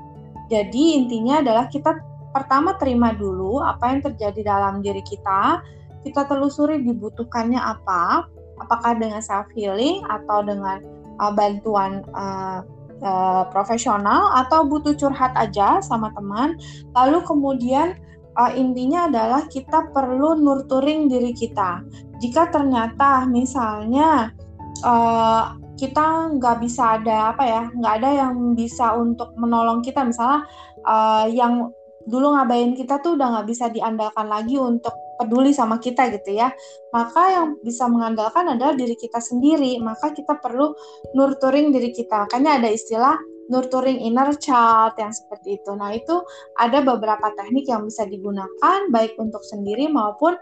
Jadi 0.52 1.02
intinya 1.02 1.42
adalah 1.42 1.66
kita 1.72 1.98
pertama 2.36 2.76
terima 2.76 3.16
dulu 3.16 3.64
apa 3.64 3.96
yang 3.96 4.04
terjadi 4.04 4.42
dalam 4.44 4.84
diri 4.84 5.02
kita, 5.02 5.64
kita 6.04 6.28
telusuri 6.30 6.84
dibutuhkannya 6.84 7.58
apa, 7.58 8.28
apakah 8.60 8.94
dengan 9.00 9.24
self 9.24 9.50
healing 9.56 10.04
atau 10.06 10.44
dengan 10.46 10.84
uh, 11.18 11.32
bantuan 11.34 12.04
uh, 12.14 12.62
uh, 13.06 13.46
profesional 13.54 14.34
atau 14.34 14.66
butuh 14.66 14.98
curhat 14.98 15.32
aja 15.38 15.80
sama 15.86 16.10
teman. 16.18 16.58
Lalu 16.98 17.22
kemudian 17.24 17.96
uh, 18.36 18.52
intinya 18.52 19.08
adalah 19.08 19.46
kita 19.48 19.94
perlu 19.94 20.36
nurturing 20.42 21.08
diri 21.08 21.32
kita. 21.32 21.86
Jika 22.20 22.50
ternyata 22.50 23.30
misalnya 23.30 24.34
uh, 24.82 25.56
kita 25.76 26.36
nggak 26.40 26.58
bisa 26.64 27.00
ada 27.00 27.36
apa 27.36 27.44
ya, 27.46 27.64
nggak 27.70 27.94
ada 28.02 28.10
yang 28.26 28.56
bisa 28.56 28.96
untuk 28.96 29.36
menolong 29.36 29.84
kita, 29.84 30.08
misalnya 30.08 30.48
uh, 30.88 31.28
yang 31.28 31.70
dulu 32.08 32.38
ngabain 32.38 32.78
kita 32.78 33.02
tuh 33.02 33.18
udah 33.18 33.40
nggak 33.40 33.48
bisa 33.50 33.68
diandalkan 33.74 34.30
lagi 34.30 34.56
untuk 34.56 34.94
peduli 35.18 35.52
sama 35.52 35.80
kita 35.82 36.12
gitu 36.14 36.36
ya. 36.36 36.52
Maka 36.92 37.24
yang 37.32 37.48
bisa 37.64 37.88
mengandalkan 37.88 38.52
adalah 38.56 38.74
diri 38.74 38.96
kita 38.96 39.20
sendiri. 39.20 39.80
Maka 39.82 40.12
kita 40.12 40.40
perlu 40.40 40.76
nurturing 41.16 41.72
diri 41.72 41.92
kita. 41.92 42.28
Makanya 42.28 42.62
ada 42.62 42.70
istilah 42.72 43.16
nurturing 43.46 44.02
inner 44.02 44.34
child 44.42 44.98
yang 44.98 45.14
seperti 45.14 45.62
itu. 45.62 45.72
Nah, 45.78 45.94
itu 45.94 46.18
ada 46.58 46.82
beberapa 46.82 47.30
teknik 47.38 47.70
yang 47.70 47.86
bisa 47.86 48.10
digunakan 48.10 48.90
baik 48.90 49.14
untuk 49.22 49.46
sendiri 49.46 49.86
maupun 49.86 50.34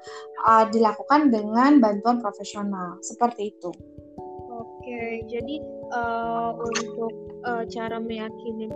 uh, 0.48 0.66
dilakukan 0.72 1.32
dengan 1.32 1.84
bantuan 1.84 2.24
profesional. 2.24 3.00
Seperti 3.04 3.52
itu. 3.52 3.72
Oke, 4.54 5.28
jadi 5.28 5.56
uh, 5.92 6.56
untuk 6.56 7.12
uh, 7.44 7.64
cara 7.68 8.00
meyakini 8.00 8.72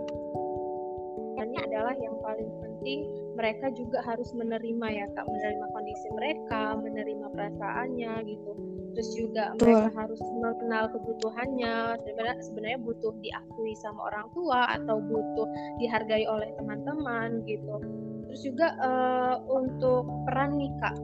adalah 1.78 1.94
yang 2.00 2.16
paling 2.24 2.50
penting 2.64 3.00
mereka 3.38 3.70
juga 3.78 4.02
harus 4.02 4.34
menerima 4.34 4.88
ya 4.90 5.06
kak 5.14 5.30
menerima 5.30 5.66
kondisi 5.70 6.08
mereka 6.18 6.74
menerima 6.82 7.28
perasaannya 7.30 8.14
gitu 8.26 8.52
terus 8.98 9.10
juga 9.14 9.54
Betul. 9.54 9.78
mereka 9.78 9.90
harus 9.94 10.22
mengenal 10.42 10.86
kebutuhannya 10.90 11.76
sebenarnya 12.02 12.38
sebenarnya 12.42 12.80
butuh 12.82 13.14
diakui 13.22 13.74
sama 13.78 14.10
orang 14.10 14.28
tua 14.34 14.74
atau 14.74 14.98
butuh 14.98 15.48
dihargai 15.78 16.26
oleh 16.26 16.50
teman-teman 16.58 17.46
gitu 17.46 17.78
terus 18.26 18.42
juga 18.42 18.74
uh, 18.82 19.38
untuk 19.54 20.10
peran 20.26 20.58
nih 20.58 20.74
kak 20.82 20.98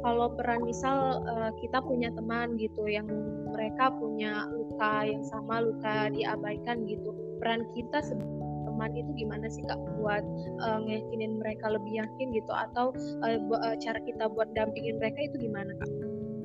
kalau 0.00 0.32
peran 0.36 0.64
misal 0.64 1.20
uh, 1.24 1.52
kita 1.60 1.84
punya 1.84 2.08
teman 2.16 2.56
gitu 2.56 2.88
yang 2.88 3.08
mereka 3.52 3.92
punya 3.92 4.48
luka 4.52 5.04
yang 5.04 5.24
sama 5.24 5.60
luka 5.64 6.12
diabaikan 6.12 6.88
gitu 6.88 7.12
peran 7.44 7.68
kita 7.76 8.00
sebenarnya 8.00 8.33
teman 8.74 8.90
itu 8.98 9.10
gimana 9.14 9.46
sih 9.46 9.62
kak 9.62 9.78
buat 10.02 10.26
uh, 10.66 10.82
ngeyakinin 10.82 11.38
mereka 11.38 11.70
lebih 11.70 12.02
yakin 12.02 12.26
gitu 12.34 12.50
atau 12.50 12.90
uh, 13.22 13.76
cara 13.78 14.02
kita 14.02 14.26
buat 14.26 14.50
dampingin 14.58 14.98
mereka 14.98 15.30
itu 15.30 15.46
gimana 15.46 15.70
kak? 15.78 15.90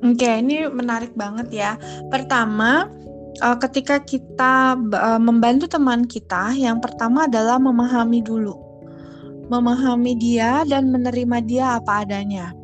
Oke, 0.00 0.24
okay, 0.24 0.40
ini 0.40 0.64
menarik 0.70 1.12
banget 1.18 1.50
ya. 1.50 1.70
Pertama, 2.08 2.88
uh, 3.42 3.58
ketika 3.58 3.98
kita 3.98 4.78
uh, 4.78 5.20
membantu 5.20 5.66
teman 5.66 6.06
kita, 6.06 6.54
yang 6.54 6.78
pertama 6.78 7.26
adalah 7.26 7.58
memahami 7.58 8.22
dulu, 8.22 8.54
memahami 9.50 10.14
dia 10.16 10.62
dan 10.70 10.88
menerima 10.88 11.36
dia 11.44 11.66
apa 11.82 12.06
adanya. 12.06 12.54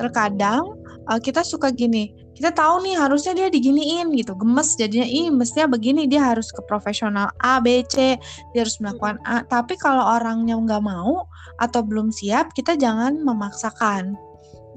Terkadang 0.00 0.74
uh, 1.06 1.20
kita 1.20 1.44
suka 1.46 1.70
gini, 1.70 2.10
kita 2.42 2.58
tahu 2.58 2.82
nih 2.82 2.98
harusnya 2.98 3.38
dia 3.38 3.46
diginiin 3.46 4.10
gitu. 4.18 4.34
Gemes 4.34 4.74
jadinya 4.74 5.06
ih 5.06 5.30
mestinya 5.30 5.78
begini 5.78 6.10
dia 6.10 6.26
harus 6.26 6.50
ke 6.50 6.58
profesional 6.66 7.30
A 7.38 7.62
B 7.62 7.86
C 7.86 8.18
dia 8.50 8.66
harus 8.66 8.82
melakukan 8.82 9.22
A. 9.22 9.46
Tapi 9.46 9.78
kalau 9.78 10.02
orangnya 10.02 10.58
nggak 10.58 10.82
mau 10.82 11.30
atau 11.62 11.80
belum 11.86 12.10
siap 12.10 12.50
kita 12.50 12.74
jangan 12.74 13.22
memaksakan 13.22 14.18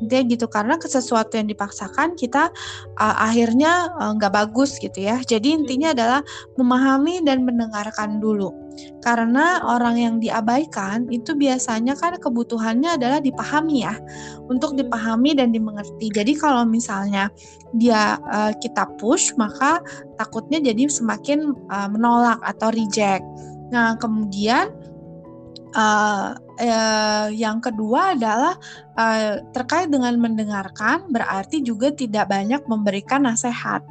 dia 0.02 0.22
gitu. 0.28 0.46
Karena 0.52 0.76
ke 0.76 0.88
sesuatu 0.90 1.40
yang 1.40 1.48
dipaksakan 1.48 2.20
kita 2.20 2.52
uh, 3.00 3.16
akhirnya 3.20 3.92
nggak 4.18 4.32
uh, 4.32 4.36
bagus 4.44 4.78
gitu 4.80 5.06
ya. 5.08 5.20
Jadi 5.24 5.56
intinya 5.56 5.96
adalah 5.96 6.22
memahami 6.60 7.24
dan 7.24 7.48
mendengarkan 7.48 8.20
dulu. 8.20 8.52
Karena 9.00 9.64
orang 9.64 9.96
yang 9.96 10.16
diabaikan 10.20 11.08
itu 11.08 11.32
biasanya 11.32 11.96
kan 11.96 12.20
kebutuhannya 12.20 13.00
adalah 13.00 13.24
dipahami 13.24 13.88
ya. 13.88 13.96
Untuk 14.52 14.76
dipahami 14.76 15.38
dan 15.38 15.56
dimengerti. 15.56 16.12
Jadi 16.12 16.36
kalau 16.36 16.68
misalnya 16.68 17.32
dia 17.76 18.20
uh, 18.32 18.52
kita 18.60 18.88
push 19.00 19.32
maka 19.40 19.80
takutnya 20.20 20.60
jadi 20.60 20.92
semakin 20.92 21.56
uh, 21.72 21.88
menolak 21.88 22.40
atau 22.44 22.72
reject. 22.76 23.24
Nah 23.72 23.96
kemudian 23.98 24.70
uh, 25.76 26.34
uh, 26.40 27.28
yang 27.30 27.60
kedua 27.60 28.16
adalah 28.16 28.56
uh, 28.96 29.44
terkait 29.52 29.92
dengan 29.92 30.16
mendengarkan 30.18 31.12
berarti 31.12 31.62
juga 31.62 31.92
tidak 31.92 32.32
banyak 32.32 32.64
memberikan 32.66 33.28
nasihat 33.28 33.84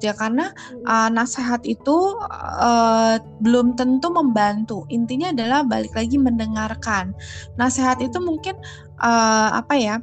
ya 0.00 0.16
karena 0.16 0.50
uh, 0.88 1.12
nasihat 1.12 1.60
itu 1.68 2.16
uh, 2.56 3.20
belum 3.44 3.76
tentu 3.76 4.08
membantu. 4.08 4.88
Intinya 4.88 5.28
adalah 5.30 5.60
balik 5.62 5.92
lagi 5.92 6.16
mendengarkan. 6.16 7.12
Nasihat 7.60 8.00
itu 8.00 8.16
mungkin 8.16 8.56
uh, 9.04 9.60
apa 9.60 9.74
ya 9.76 9.96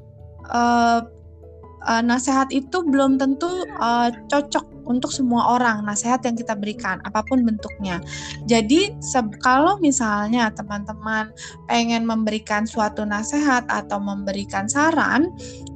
uh, 0.54 1.02
uh, 1.90 2.02
nasihat 2.06 2.54
itu 2.54 2.86
belum 2.86 3.18
tentu 3.18 3.66
uh, 3.82 4.14
cocok 4.30 4.77
untuk 4.88 5.12
semua 5.12 5.60
orang 5.60 5.84
nasihat 5.84 6.24
yang 6.24 6.34
kita 6.34 6.56
berikan 6.56 7.04
apa 7.04 7.22
pun 7.28 7.44
bentuknya. 7.44 8.00
Jadi 8.48 8.96
kalau 9.44 9.78
misalnya 9.84 10.50
teman-teman 10.56 11.30
pengen 11.68 12.08
memberikan 12.08 12.64
suatu 12.64 13.04
nasihat 13.04 13.68
atau 13.68 14.00
memberikan 14.00 14.66
saran, 14.72 15.30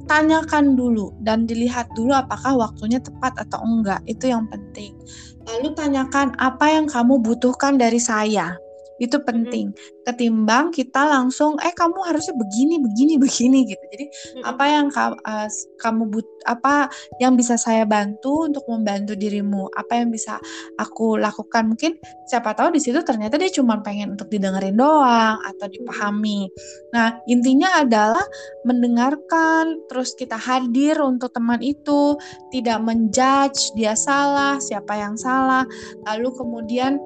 tanyakan 0.08 0.74
dulu 0.74 1.12
dan 1.22 1.44
dilihat 1.44 1.86
dulu 1.94 2.16
apakah 2.16 2.56
waktunya 2.56 2.98
tepat 2.98 3.36
atau 3.36 3.60
enggak. 3.62 4.00
Itu 4.08 4.32
yang 4.32 4.48
penting. 4.48 4.96
Lalu 5.42 5.74
tanyakan 5.74 6.38
apa 6.38 6.70
yang 6.70 6.86
kamu 6.86 7.18
butuhkan 7.18 7.74
dari 7.74 7.98
saya 7.98 8.61
itu 9.02 9.18
penting. 9.18 9.74
Mm-hmm. 9.74 10.00
ketimbang 10.02 10.74
kita 10.74 11.06
langsung 11.06 11.54
eh 11.62 11.70
kamu 11.74 11.98
harusnya 12.06 12.34
begini 12.38 12.78
begini 12.78 13.14
begini 13.24 13.58
gitu. 13.66 13.84
Jadi 13.90 14.06
mm-hmm. 14.06 14.42
apa 14.46 14.64
yang 14.70 14.86
ka, 14.90 15.04
uh, 15.14 15.48
kamu 15.82 16.02
but 16.06 16.28
apa 16.46 16.90
yang 17.22 17.38
bisa 17.38 17.54
saya 17.58 17.86
bantu 17.86 18.46
untuk 18.46 18.62
membantu 18.70 19.18
dirimu? 19.18 19.70
Apa 19.74 20.02
yang 20.02 20.14
bisa 20.14 20.38
aku 20.78 21.18
lakukan? 21.18 21.74
Mungkin 21.74 21.98
siapa 22.26 22.54
tahu 22.54 22.74
di 22.74 22.80
situ 22.82 23.02
ternyata 23.02 23.38
dia 23.38 23.50
cuma 23.50 23.82
pengen 23.82 24.14
untuk 24.14 24.30
didengerin 24.30 24.78
doang 24.78 25.38
atau 25.42 25.66
dipahami. 25.66 26.50
Nah 26.94 27.18
intinya 27.26 27.82
adalah 27.82 28.22
mendengarkan 28.66 29.82
terus 29.90 30.14
kita 30.14 30.38
hadir 30.38 30.98
untuk 31.02 31.34
teman 31.34 31.58
itu. 31.62 32.14
Tidak 32.50 32.78
menjudge 32.82 33.74
dia 33.78 33.94
salah 33.94 34.58
siapa 34.58 34.98
yang 34.98 35.14
salah. 35.18 35.66
Lalu 36.06 36.28
kemudian 36.34 36.98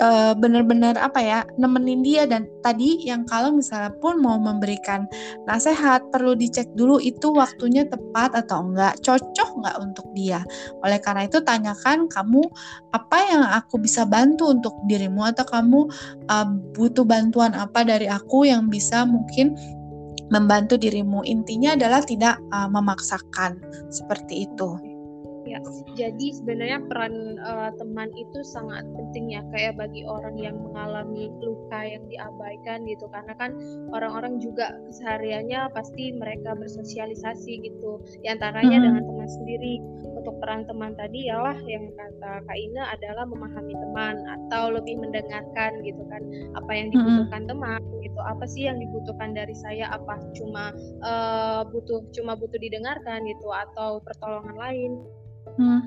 uh, 0.00 0.32
benar-benar 0.34 0.96
apa 0.98 1.20
ya 1.20 1.40
nemenin 1.58 2.00
dia. 2.02 2.24
Dan 2.24 2.46
tadi 2.62 3.02
yang 3.04 3.26
kalau 3.26 3.54
misalnya 3.54 3.92
pun 3.98 4.18
mau 4.22 4.38
memberikan 4.38 5.06
nasihat 5.44 6.02
perlu 6.14 6.38
dicek 6.38 6.70
dulu 6.78 7.02
itu 7.02 7.30
waktunya 7.34 7.84
tepat 7.86 8.34
atau 8.34 8.64
enggak. 8.64 8.98
Cocok 9.02 9.50
enggak 9.60 9.76
untuk 9.82 10.06
dia? 10.14 10.40
Oleh 10.86 10.98
karena 11.02 11.26
itu 11.26 11.42
tanyakan 11.42 12.06
kamu 12.08 12.42
apa 12.94 13.18
yang 13.26 13.42
aku 13.44 13.78
bisa 13.82 14.06
bantu 14.06 14.54
untuk 14.54 14.74
dirimu? 14.86 15.26
Atau 15.26 15.46
kamu 15.46 15.90
uh, 16.30 16.46
butuh 16.74 17.04
bantuan 17.04 17.52
apa 17.52 17.82
dari 17.82 18.06
aku 18.06 18.46
yang 18.46 18.70
bisa 18.70 19.02
mungkin 19.04 19.58
membantu 20.30 20.78
dirimu? 20.78 21.26
Intinya 21.26 21.74
adalah 21.74 22.00
tidak 22.06 22.38
uh, 22.54 22.70
memaksakan. 22.70 23.58
Seperti 23.90 24.48
itu 24.48 24.93
ya 25.54 25.60
jadi 25.94 26.26
sebenarnya 26.34 26.78
peran 26.90 27.38
uh, 27.38 27.70
teman 27.78 28.10
itu 28.18 28.38
sangat 28.42 28.82
penting 28.98 29.38
ya 29.38 29.42
kayak 29.54 29.78
bagi 29.78 30.02
orang 30.02 30.34
yang 30.34 30.56
mengalami 30.58 31.30
luka 31.38 31.80
yang 31.86 32.04
diabaikan 32.10 32.82
gitu. 32.86 33.06
Karena 33.10 33.34
kan 33.38 33.54
orang-orang 33.94 34.42
juga 34.42 34.74
kesehariannya 34.90 35.70
pasti 35.70 36.14
mereka 36.14 36.58
bersosialisasi 36.58 37.62
gitu. 37.62 38.02
Di 38.22 38.28
antaranya 38.30 38.78
hmm. 38.78 38.84
dengan 38.84 39.02
teman 39.06 39.28
sendiri. 39.30 39.74
Untuk 40.24 40.40
peran 40.40 40.64
teman 40.64 40.96
tadi 40.96 41.28
ialah 41.28 41.58
yang 41.68 41.92
kata 41.92 42.32
Kak 42.48 42.56
Ina 42.56 42.96
adalah 42.96 43.28
memahami 43.28 43.74
teman 43.76 44.14
atau 44.24 44.72
lebih 44.72 44.96
mendengarkan 44.98 45.84
gitu 45.84 46.02
kan. 46.08 46.22
Apa 46.56 46.70
yang 46.72 46.88
dibutuhkan 46.90 47.42
hmm. 47.44 47.50
teman 47.50 47.80
gitu. 48.00 48.20
Apa 48.24 48.44
sih 48.48 48.66
yang 48.66 48.80
dibutuhkan 48.80 49.36
dari 49.36 49.52
saya? 49.52 49.92
Apa 49.92 50.16
cuma 50.32 50.72
uh, 51.04 51.62
butuh 51.68 52.02
cuma 52.16 52.34
butuh 52.34 52.56
didengarkan 52.56 53.22
gitu 53.28 53.52
atau 53.52 54.00
pertolongan 54.02 54.56
lain 54.56 54.92
hmm. 55.58 55.80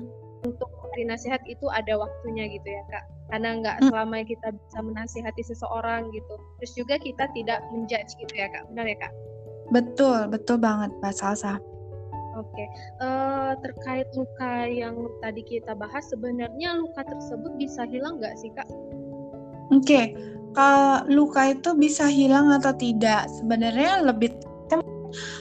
untuk 0.46 0.68
memberi 0.70 1.04
nasihat 1.08 1.42
itu 1.46 1.66
ada 1.70 1.98
waktunya 1.98 2.48
gitu 2.50 2.68
ya 2.68 2.82
kak 2.90 3.04
karena 3.28 3.48
nggak 3.60 3.76
hmm. 3.78 3.86
selama 3.92 4.16
kita 4.24 4.48
bisa 4.54 4.78
menasihati 4.80 5.42
seseorang 5.44 6.08
gitu 6.14 6.34
terus 6.60 6.72
juga 6.74 6.94
kita 6.96 7.28
tidak 7.36 7.60
menjudge 7.74 8.12
gitu 8.18 8.34
ya 8.34 8.48
kak 8.50 8.64
benar 8.72 8.86
ya 8.88 8.96
kak 8.98 9.12
betul 9.70 10.18
betul 10.30 10.56
banget 10.56 10.90
mbak 11.00 11.14
Salsa 11.14 11.60
Oke, 12.38 12.54
okay. 12.54 12.68
uh, 13.02 13.50
eh, 13.50 13.52
terkait 13.66 14.06
luka 14.14 14.70
yang 14.70 14.94
tadi 15.18 15.42
kita 15.42 15.74
bahas, 15.74 16.06
sebenarnya 16.06 16.78
luka 16.78 17.02
tersebut 17.02 17.50
bisa 17.58 17.82
hilang 17.82 18.22
nggak 18.22 18.38
sih 18.38 18.54
kak? 18.54 18.68
Oke, 19.74 19.82
okay. 19.82 20.04
kalau 20.54 21.02
luka 21.10 21.50
itu 21.50 21.74
bisa 21.74 22.06
hilang 22.06 22.54
atau 22.54 22.70
tidak, 22.78 23.26
sebenarnya 23.42 24.06
lebih 24.06 24.38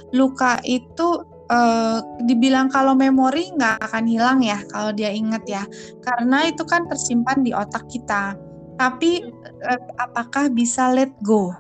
luka 0.09 0.57
itu 0.65 1.21
uh, 1.49 1.99
dibilang 2.23 2.67
kalau 2.71 2.93
memori 2.93 3.51
nggak 3.55 3.83
akan 3.83 4.03
hilang 4.07 4.39
ya 4.43 4.59
kalau 4.71 4.91
dia 4.91 5.11
ingat 5.11 5.43
ya. 5.47 5.63
Karena 6.03 6.47
itu 6.47 6.63
kan 6.63 6.87
tersimpan 6.87 7.43
di 7.43 7.51
otak 7.51 7.87
kita. 7.91 8.35
Tapi 8.77 9.25
uh, 9.67 9.81
apakah 9.97 10.51
bisa 10.53 10.93
let 10.93 11.11
go? 11.25 11.51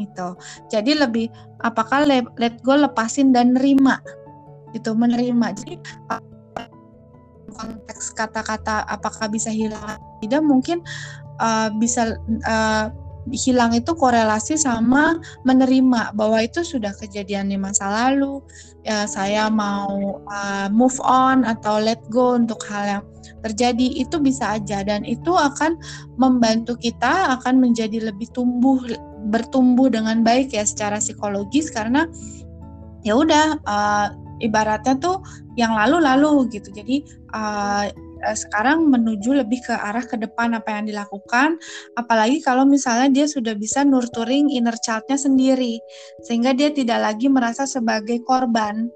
Gitu. 0.00 0.28
Jadi 0.72 0.96
lebih 0.96 1.26
apakah 1.60 2.08
let, 2.08 2.24
let 2.40 2.56
go 2.64 2.78
lepasin 2.78 3.30
dan 3.30 3.54
nerima? 3.54 4.00
Gitu 4.72 4.96
menerima. 4.96 5.52
Jadi 5.52 5.76
konteks 7.52 8.16
kata-kata 8.16 8.88
apakah 8.88 9.28
bisa 9.28 9.52
hilang 9.52 10.00
tidak 10.24 10.40
mungkin 10.40 10.80
uh, 11.38 11.68
bisa 11.76 12.16
uh, 12.48 12.88
hilang 13.30 13.70
itu 13.76 13.94
korelasi 13.94 14.58
sama 14.58 15.22
menerima 15.46 16.10
bahwa 16.18 16.42
itu 16.42 16.66
sudah 16.66 16.90
kejadian 16.98 17.54
di 17.54 17.58
masa 17.60 17.86
lalu 17.86 18.42
ya 18.82 19.06
saya 19.06 19.46
mau 19.46 20.18
uh, 20.26 20.66
move 20.74 20.98
on 21.06 21.46
atau 21.46 21.78
let 21.78 22.02
go 22.10 22.34
untuk 22.34 22.58
hal 22.66 22.98
yang 22.98 23.04
terjadi 23.42 24.02
itu 24.02 24.18
bisa 24.18 24.58
aja. 24.58 24.82
Dan 24.82 25.06
itu 25.06 25.34
akan 25.34 25.78
membantu 26.18 26.78
kita 26.78 27.38
akan 27.38 27.62
menjadi 27.62 28.10
lebih 28.10 28.30
tumbuh 28.34 28.78
bertumbuh 29.30 29.86
dengan 29.86 30.26
baik 30.26 30.50
ya 30.50 30.66
secara 30.66 30.98
psikologis 30.98 31.70
karena 31.70 32.10
ya 33.06 33.14
udah 33.18 33.58
uh, 33.66 34.06
ibaratnya 34.42 34.98
tuh 34.98 35.22
yang 35.54 35.74
lalu-lalu 35.74 36.50
gitu. 36.50 36.74
Jadi 36.74 37.06
uh, 37.34 37.86
uh, 38.22 38.36
sekarang 38.36 38.88
menuju 38.88 39.42
lebih 39.42 39.62
ke 39.66 39.74
arah 39.74 40.02
ke 40.02 40.16
depan 40.18 40.54
apa 40.56 40.78
yang 40.78 40.88
dilakukan. 40.88 41.58
Apalagi 41.98 42.40
kalau 42.40 42.64
misalnya 42.64 43.10
dia 43.10 43.26
sudah 43.26 43.52
bisa 43.58 43.82
nurturing 43.82 44.48
inner 44.50 44.74
childnya 44.80 45.18
sendiri. 45.18 45.78
Sehingga 46.24 46.54
dia 46.54 46.70
tidak 46.70 47.02
lagi 47.02 47.26
merasa 47.28 47.68
sebagai 47.68 48.22
korban 48.24 48.88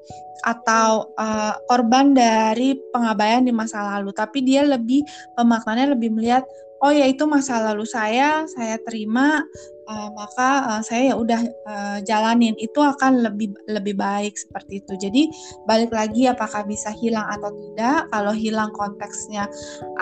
atau 0.47 1.11
uh, 1.19 1.59
korban 1.67 2.15
dari 2.15 2.79
pengabaian 2.95 3.43
di 3.43 3.53
masa 3.53 3.83
lalu. 3.97 4.15
Tapi 4.15 4.43
dia 4.47 4.63
lebih 4.63 5.03
pemaknanya 5.35 5.99
lebih 5.99 6.15
melihat 6.15 6.47
oh 6.85 6.93
ya 6.93 7.09
itu 7.09 7.25
masa 7.25 7.61
lalu 7.73 7.89
saya 7.89 8.45
saya 8.53 8.77
terima 8.85 9.41
uh, 9.89 10.11
maka 10.13 10.49
uh, 10.67 10.83
saya 10.83 11.11
ya 11.11 11.15
udah 11.17 11.41
uh, 11.67 11.99
jalanin 12.03 12.55
itu 12.59 12.79
akan 12.79 13.23
lebih 13.23 13.55
lebih 13.71 13.95
baik 13.97 14.35
seperti 14.37 14.83
itu. 14.83 14.95
Jadi 14.99 15.23
balik 15.65 15.95
lagi 15.95 16.27
apakah 16.29 16.67
bisa 16.67 16.91
hilang 16.93 17.27
atau 17.31 17.51
tidak? 17.55 18.11
Kalau 18.11 18.35
hilang 18.35 18.71
konteksnya 18.75 19.47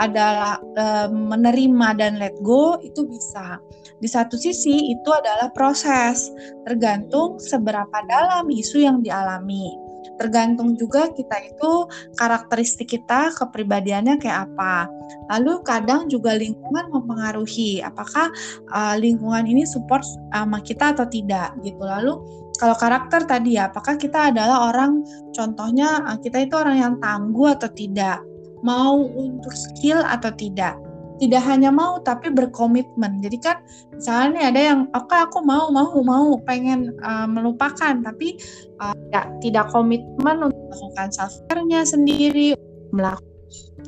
adalah 0.01 0.59
uh, 0.77 1.09
menerima 1.13 1.89
dan 1.97 2.19
let 2.19 2.35
go 2.43 2.81
itu 2.81 3.05
bisa. 3.07 3.61
Di 4.01 4.09
satu 4.11 4.35
sisi 4.37 4.93
itu 4.93 5.11
adalah 5.13 5.53
proses 5.53 6.33
tergantung 6.65 7.41
seberapa 7.41 8.05
dalam 8.09 8.49
isu 8.51 8.83
yang 8.83 8.99
dialami 9.01 9.84
tergantung 10.21 10.79
juga 10.79 11.11
kita 11.11 11.37
itu 11.45 11.89
karakteristik 12.19 12.95
kita 12.95 13.35
kepribadiannya 13.35 14.19
kayak 14.19 14.51
apa. 14.51 14.89
Lalu 15.35 15.63
kadang 15.67 16.07
juga 16.07 16.37
lingkungan 16.37 16.91
mempengaruhi 16.93 17.83
apakah 17.83 18.31
uh, 18.71 18.95
lingkungan 18.99 19.45
ini 19.45 19.67
support 19.67 20.05
sama 20.33 20.61
kita 20.63 20.95
atau 20.95 21.07
tidak 21.09 21.55
gitu. 21.63 21.83
Lalu 21.83 22.45
kalau 22.55 22.79
karakter 22.79 23.27
tadi 23.27 23.59
ya, 23.59 23.67
apakah 23.67 23.99
kita 23.99 24.31
adalah 24.31 24.71
orang, 24.71 25.03
contohnya 25.35 26.07
ah, 26.07 26.19
kita 26.23 26.47
itu 26.47 26.55
orang 26.55 26.79
yang 26.79 26.95
tangguh 27.03 27.51
atau 27.51 27.67
tidak, 27.75 28.23
mau 28.63 28.95
untuk 28.95 29.51
skill 29.51 29.99
atau 30.07 30.31
tidak. 30.31 30.79
Tidak 31.15 31.43
hanya 31.47 31.71
mau 31.71 32.03
tapi 32.03 32.31
berkomitmen. 32.35 33.23
Jadi 33.23 33.39
kan 33.39 33.63
misalnya 33.95 34.51
ada 34.51 34.61
yang 34.61 34.81
oke 34.91 35.07
okay, 35.07 35.23
aku 35.23 35.39
mau 35.47 35.71
mau 35.71 35.95
mau 36.03 36.35
pengen 36.43 36.91
uh, 37.07 37.31
melupakan 37.31 37.95
tapi 38.03 38.35
uh, 38.83 38.95
ya, 39.15 39.31
tidak 39.39 39.71
komitmen 39.71 40.51
untuk 40.51 40.63
melakukan 40.75 41.09
self 41.15 41.35
care-nya 41.47 41.87
sendiri, 41.87 42.59
melakukan 42.91 43.35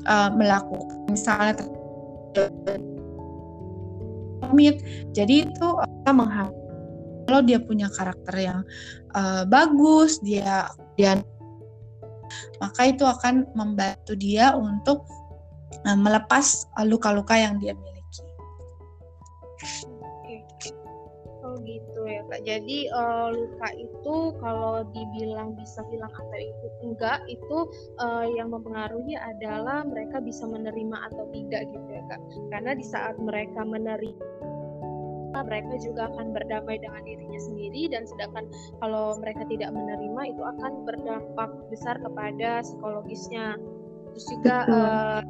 uh, 0.06 0.30
melakukan 0.34 0.98
misalnya 1.10 1.54
komit. 4.46 4.78
Jadi 5.16 5.50
itu 5.50 5.68
kita 5.82 6.12
kalau 7.26 7.42
dia 7.42 7.58
punya 7.58 7.90
karakter 7.90 8.34
yang 8.38 8.60
uh, 9.18 9.42
bagus, 9.50 10.22
dia 10.22 10.70
dia 10.94 11.18
maka 12.58 12.90
itu 12.90 13.06
akan 13.06 13.46
membantu 13.54 14.14
dia 14.18 14.54
untuk 14.54 15.06
melepas 15.84 16.66
luka-luka 16.86 17.36
yang 17.36 17.60
dia 17.60 17.74
miliki. 17.76 18.22
Oh 21.46 21.54
gitu 21.62 22.00
ya 22.10 22.26
kak. 22.26 22.42
Jadi 22.42 22.90
uh, 22.90 23.30
luka 23.30 23.68
itu 23.78 24.16
kalau 24.42 24.82
dibilang 24.90 25.54
bisa 25.54 25.78
hilang 25.92 26.10
atau 26.10 26.38
itu 26.38 26.66
enggak, 26.82 27.22
itu 27.30 27.58
uh, 28.02 28.26
yang 28.26 28.50
mempengaruhi 28.50 29.14
adalah 29.14 29.86
mereka 29.86 30.18
bisa 30.18 30.42
menerima 30.42 31.06
atau 31.12 31.24
tidak 31.30 31.62
gitu 31.70 31.88
ya 31.90 32.02
kak. 32.10 32.20
Karena 32.50 32.70
di 32.74 32.84
saat 32.84 33.14
mereka 33.22 33.62
menerima 33.62 34.18
mereka 35.44 35.76
juga 35.84 36.08
akan 36.08 36.32
berdamai 36.32 36.80
dengan 36.80 37.02
dirinya 37.04 37.36
sendiri 37.36 37.92
dan 37.92 38.08
sedangkan 38.08 38.48
kalau 38.80 39.20
mereka 39.20 39.44
tidak 39.52 39.68
menerima 39.68 40.32
itu 40.32 40.42
akan 40.42 40.72
berdampak 40.88 41.50
besar 41.68 42.00
kepada 42.00 42.64
psikologisnya 42.64 43.60
terus 44.16 44.26
juga 44.32 44.56
uh, 44.64 45.20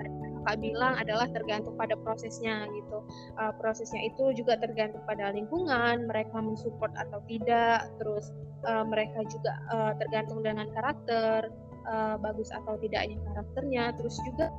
kakak 0.47 0.63
bilang 0.63 0.95
adalah 0.95 1.27
tergantung 1.35 1.75
pada 1.75 1.99
prosesnya 1.99 2.71
gitu. 2.71 3.03
Uh, 3.35 3.51
prosesnya 3.59 3.99
itu 4.07 4.31
juga 4.39 4.55
tergantung 4.63 5.03
pada 5.03 5.35
lingkungan 5.35 6.07
mereka 6.07 6.39
mensupport 6.39 6.95
atau 6.95 7.19
tidak 7.27 7.91
terus 7.99 8.31
uh, 8.63 8.87
mereka 8.87 9.27
juga 9.27 9.59
uh, 9.75 9.93
tergantung 9.99 10.47
dengan 10.47 10.71
karakter 10.71 11.51
uh, 11.91 12.15
bagus 12.23 12.55
atau 12.55 12.79
tidaknya 12.79 13.19
karakternya 13.27 13.91
terus 13.99 14.15
juga 14.23 14.55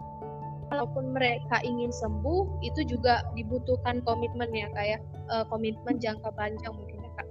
kalaupun 0.68 1.16
mereka 1.16 1.64
ingin 1.64 1.96
sembuh 1.96 2.60
itu 2.60 2.84
juga 2.84 3.24
dibutuhkan 3.40 4.04
komitmen 4.04 4.52
ya 4.52 4.68
kak 4.76 4.86
ya. 4.92 5.00
Uh, 5.32 5.48
komitmen 5.48 6.04
jangka 6.04 6.28
panjang 6.36 6.76
mungkin 6.76 7.00
ya 7.00 7.12
kak. 7.16 7.28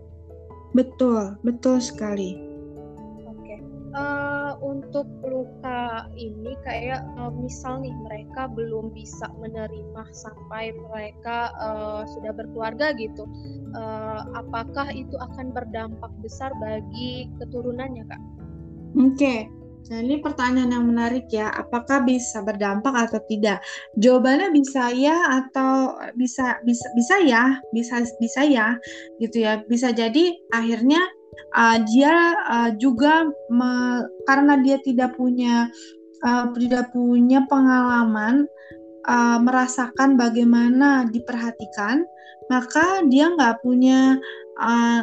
Betul 0.73 1.37
betul 1.45 1.77
sekali. 1.85 2.45
Eh, 3.96 4.52
untuk 4.61 5.09
luka 5.24 6.09
ini 6.16 6.52
kayak 6.64 7.04
uh, 7.16 7.32
misal 7.32 7.80
nih 7.80 7.92
mereka 8.04 8.48
belum 8.52 8.92
bisa 8.92 9.28
menerima 9.40 10.04
sampai 10.12 10.72
mereka 10.76 11.52
uh, 11.56 12.02
sudah 12.04 12.32
berkeluarga 12.32 12.92
gitu 12.96 13.24
uh, 13.76 14.20
apakah 14.37 14.88
itu 14.92 15.16
akan 15.16 15.52
berdampak 15.52 16.12
besar 16.20 16.52
bagi 16.61 17.28
keturunannya 17.40 18.04
kak 18.09 18.22
oke 18.96 19.12
okay. 19.16 19.48
Nah, 19.87 20.02
ini 20.02 20.18
pertanyaan 20.18 20.74
yang 20.74 20.87
menarik 20.90 21.30
ya. 21.30 21.46
Apakah 21.54 22.02
bisa 22.02 22.42
berdampak 22.42 22.90
atau 22.90 23.22
tidak? 23.30 23.62
Jawabannya 23.94 24.50
bisa 24.50 24.90
ya 24.90 25.14
atau 25.30 25.94
bisa 26.18 26.59
bisa 26.66 26.87
bisa 26.98 27.14
ya, 27.22 27.62
bisa 27.70 28.02
bisa 28.18 28.42
ya, 28.42 28.74
gitu 29.22 29.46
ya. 29.46 29.62
Bisa 29.70 29.94
jadi 29.94 30.35
akhirnya 30.50 30.98
uh, 31.57 31.79
dia 31.89 32.15
uh, 32.47 32.71
juga 32.77 33.27
me, 33.49 34.05
karena 34.27 34.61
dia 34.61 34.77
tidak 34.83 35.15
punya 35.17 35.71
uh, 36.27 36.51
tidak 36.57 36.91
punya 36.93 37.45
pengalaman 37.49 38.49
uh, 39.07 39.39
merasakan 39.41 40.19
bagaimana 40.19 41.09
diperhatikan, 41.09 42.05
maka 42.51 43.03
dia 43.07 43.33
nggak 43.33 43.62
punya 43.62 44.19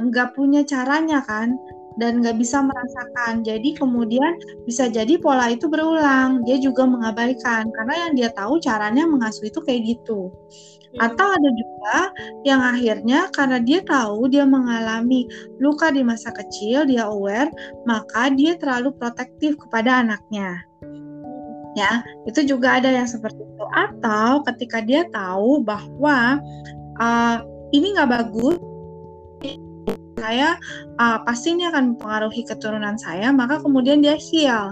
nggak 0.09 0.29
uh, 0.29 0.33
punya 0.33 0.65
caranya 0.65 1.21
kan 1.25 1.53
dan 1.97 2.21
nggak 2.21 2.37
bisa 2.41 2.61
merasakan. 2.61 3.45
Jadi 3.45 3.77
kemudian 3.77 4.33
bisa 4.65 4.89
jadi 4.89 5.17
pola 5.21 5.53
itu 5.53 5.69
berulang. 5.69 6.41
Dia 6.45 6.57
juga 6.57 6.89
mengabaikan 6.89 7.69
karena 7.69 8.07
yang 8.07 8.13
dia 8.17 8.29
tahu 8.33 8.57
caranya 8.57 9.05
mengasuh 9.05 9.49
itu 9.49 9.59
kayak 9.61 9.81
gitu. 9.97 10.33
Hmm. 10.93 11.09
Atau 11.09 11.25
ada 11.25 11.49
juga 11.57 11.97
yang 12.45 12.61
akhirnya 12.61 13.29
karena 13.33 13.57
dia 13.57 13.81
tahu 13.81 14.29
dia 14.29 14.45
mengalami 14.45 15.25
luka 15.57 15.89
di 15.89 16.05
masa 16.05 16.29
kecil, 16.29 16.85
dia 16.85 17.09
aware, 17.09 17.49
maka 17.89 18.29
dia 18.29 18.53
terlalu 18.57 18.93
protektif 18.93 19.57
kepada 19.57 20.05
anaknya. 20.05 20.61
Ya, 21.73 22.05
itu 22.29 22.45
juga 22.45 22.77
ada 22.77 22.93
yang 22.93 23.09
seperti 23.09 23.41
itu. 23.41 23.65
Atau 23.73 24.45
ketika 24.45 24.85
dia 24.85 25.09
tahu 25.09 25.65
bahwa 25.65 26.37
uh, 27.01 27.37
ini 27.73 27.97
nggak 27.97 28.13
bagus, 28.13 28.61
saya 30.23 30.55
uh, 31.03 31.19
pasti 31.27 31.51
ini 31.51 31.67
akan 31.67 31.95
mempengaruhi 31.95 32.47
keturunan 32.47 32.95
saya, 32.95 33.35
maka 33.35 33.59
kemudian 33.59 33.99
dia 33.99 34.15
heal. 34.15 34.71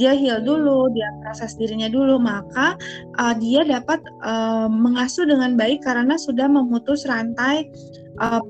Dia 0.00 0.16
heal 0.16 0.40
dulu, 0.40 0.88
dia 0.96 1.12
proses 1.20 1.52
dirinya 1.60 1.92
dulu, 1.92 2.16
maka 2.16 2.80
uh, 3.20 3.36
dia 3.36 3.60
dapat 3.68 4.00
uh, 4.24 4.72
mengasuh 4.72 5.28
dengan 5.28 5.52
baik 5.60 5.84
karena 5.84 6.16
sudah 6.16 6.48
memutus 6.48 7.04
rantai 7.04 7.68
uh, 8.24 8.40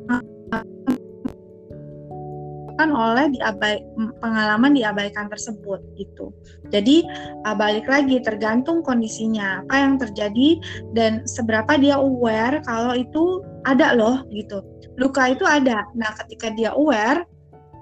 kan 2.77 2.93
oleh 2.93 3.33
diabai, 3.33 3.81
pengalaman 4.21 4.77
diabaikan 4.77 5.33
tersebut 5.33 5.81
gitu. 5.97 6.33
Jadi 6.71 7.05
uh, 7.49 7.57
balik 7.57 7.89
lagi 7.89 8.21
tergantung 8.21 8.85
kondisinya 8.85 9.65
apa 9.65 9.75
yang 9.81 9.95
terjadi 9.97 10.61
dan 10.93 11.25
seberapa 11.25 11.77
dia 11.81 11.97
aware 11.97 12.61
kalau 12.69 12.93
itu 12.93 13.41
ada 13.65 13.97
loh 13.97 14.23
gitu 14.31 14.63
luka 14.97 15.33
itu 15.33 15.45
ada. 15.45 15.85
Nah, 15.95 16.11
ketika 16.25 16.51
dia 16.53 16.73
aware, 16.73 17.25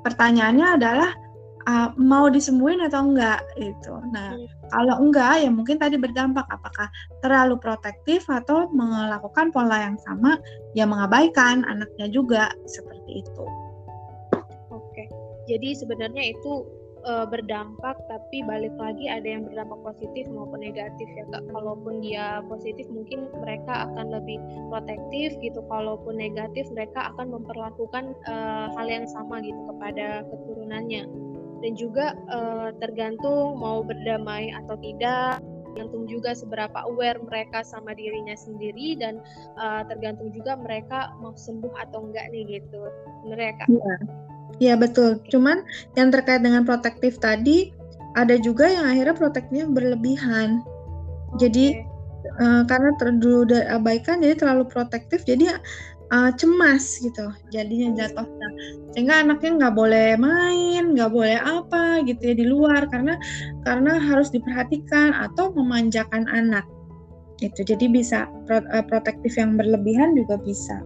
pertanyaannya 0.02 0.68
adalah 0.78 1.10
uh, 1.70 1.88
mau 1.96 2.26
disembuhin 2.28 2.82
atau 2.84 3.06
enggak 3.10 3.40
itu. 3.56 3.94
Nah, 4.12 4.34
hmm. 4.34 4.46
kalau 4.74 4.94
enggak 5.00 5.46
ya 5.46 5.50
mungkin 5.50 5.78
tadi 5.78 5.96
berdampak 5.96 6.44
apakah 6.50 6.90
terlalu 7.22 7.56
protektif 7.58 8.26
atau 8.26 8.68
melakukan 8.74 9.54
pola 9.54 9.90
yang 9.90 9.96
sama 10.02 10.36
yang 10.74 10.90
mengabaikan 10.90 11.62
anaknya 11.64 12.10
juga 12.10 12.50
seperti 12.66 13.24
itu. 13.24 13.46
Jadi 15.44 15.76
sebenarnya 15.76 16.32
itu 16.32 16.64
uh, 17.04 17.26
berdampak 17.28 17.96
tapi 18.08 18.42
balik 18.44 18.72
lagi 18.80 19.06
ada 19.06 19.24
yang 19.24 19.44
berdampak 19.46 19.94
positif 19.94 20.24
maupun 20.32 20.64
negatif 20.64 21.06
ya 21.14 21.24
kak. 21.30 21.44
Kalaupun 21.52 22.00
dia 22.00 22.40
positif 22.48 22.88
mungkin 22.90 23.28
mereka 23.38 23.88
akan 23.92 24.10
lebih 24.10 24.40
protektif 24.72 25.36
gitu. 25.44 25.60
Kalaupun 25.68 26.16
negatif 26.18 26.66
mereka 26.72 27.12
akan 27.14 27.36
memperlakukan 27.40 28.16
uh, 28.26 28.72
hal 28.74 28.86
yang 28.88 29.06
sama 29.06 29.44
gitu 29.44 29.60
kepada 29.68 30.24
keturunannya. 30.32 31.04
Dan 31.64 31.72
juga 31.80 32.12
uh, 32.28 32.76
tergantung 32.76 33.56
mau 33.56 33.80
berdamai 33.80 34.52
atau 34.52 34.76
tidak 34.80 35.40
tergantung 35.74 36.06
juga 36.06 36.38
seberapa 36.38 36.86
aware 36.86 37.18
mereka 37.18 37.66
sama 37.66 37.98
dirinya 37.98 38.38
sendiri 38.38 38.94
dan 38.94 39.18
uh, 39.58 39.82
tergantung 39.90 40.30
juga 40.30 40.54
mereka 40.54 41.10
mau 41.18 41.34
sembuh 41.34 41.74
atau 41.88 42.06
enggak 42.06 42.30
nih 42.30 42.62
gitu. 42.62 42.82
Mereka 43.26 43.66
ya. 43.66 43.96
Iya 44.62 44.78
betul. 44.78 45.18
Cuman 45.30 45.66
yang 45.98 46.14
terkait 46.14 46.42
dengan 46.42 46.62
protektif 46.62 47.18
tadi 47.18 47.74
ada 48.14 48.38
juga 48.38 48.70
yang 48.70 48.86
akhirnya 48.86 49.16
protektifnya 49.18 49.66
berlebihan. 49.66 50.62
Okay. 51.34 51.46
Jadi 51.46 51.66
uh, 52.38 52.62
karena 52.66 52.90
dulu 53.18 53.50
abaikan 53.70 54.22
jadi 54.22 54.38
terlalu 54.38 54.64
protektif 54.70 55.26
jadi 55.26 55.58
uh, 56.14 56.30
cemas 56.38 57.02
gitu 57.02 57.26
jadinya 57.50 58.04
jatuhnya 58.04 58.48
sehingga 58.94 59.26
anaknya 59.26 59.50
nggak 59.58 59.74
boleh 59.74 60.08
main 60.16 60.94
nggak 60.94 61.10
boleh 61.10 61.36
apa 61.42 62.06
gitu 62.06 62.22
ya 62.22 62.34
di 62.38 62.46
luar 62.46 62.86
karena 62.88 63.18
karena 63.66 63.98
harus 63.98 64.30
diperhatikan 64.30 65.10
atau 65.12 65.50
memanjakan 65.52 66.24
anak 66.30 66.64
itu 67.42 67.66
jadi 67.66 67.90
bisa 67.90 68.30
uh, 68.48 68.84
protektif 68.86 69.34
yang 69.34 69.58
berlebihan 69.58 70.14
juga 70.14 70.38
bisa 70.38 70.78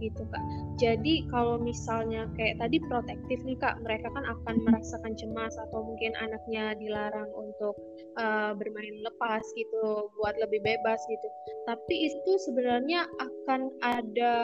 gitu 0.00 0.22
kak. 0.28 0.44
Jadi 0.76 1.24
kalau 1.32 1.56
misalnya 1.56 2.28
kayak 2.36 2.60
tadi 2.60 2.76
protektif 2.84 3.40
nih 3.48 3.56
kak, 3.56 3.80
mereka 3.80 4.12
kan 4.12 4.28
akan 4.28 4.54
merasakan 4.68 5.16
cemas 5.16 5.56
atau 5.56 5.80
mungkin 5.80 6.12
anaknya 6.20 6.76
dilarang 6.76 7.32
untuk 7.32 7.72
uh, 8.20 8.52
bermain 8.52 9.00
lepas 9.00 9.40
gitu, 9.56 10.12
buat 10.20 10.36
lebih 10.36 10.60
bebas 10.60 11.00
gitu. 11.08 11.28
Tapi 11.64 12.12
itu 12.12 12.32
sebenarnya 12.44 13.08
akan 13.08 13.72
ada 13.80 14.34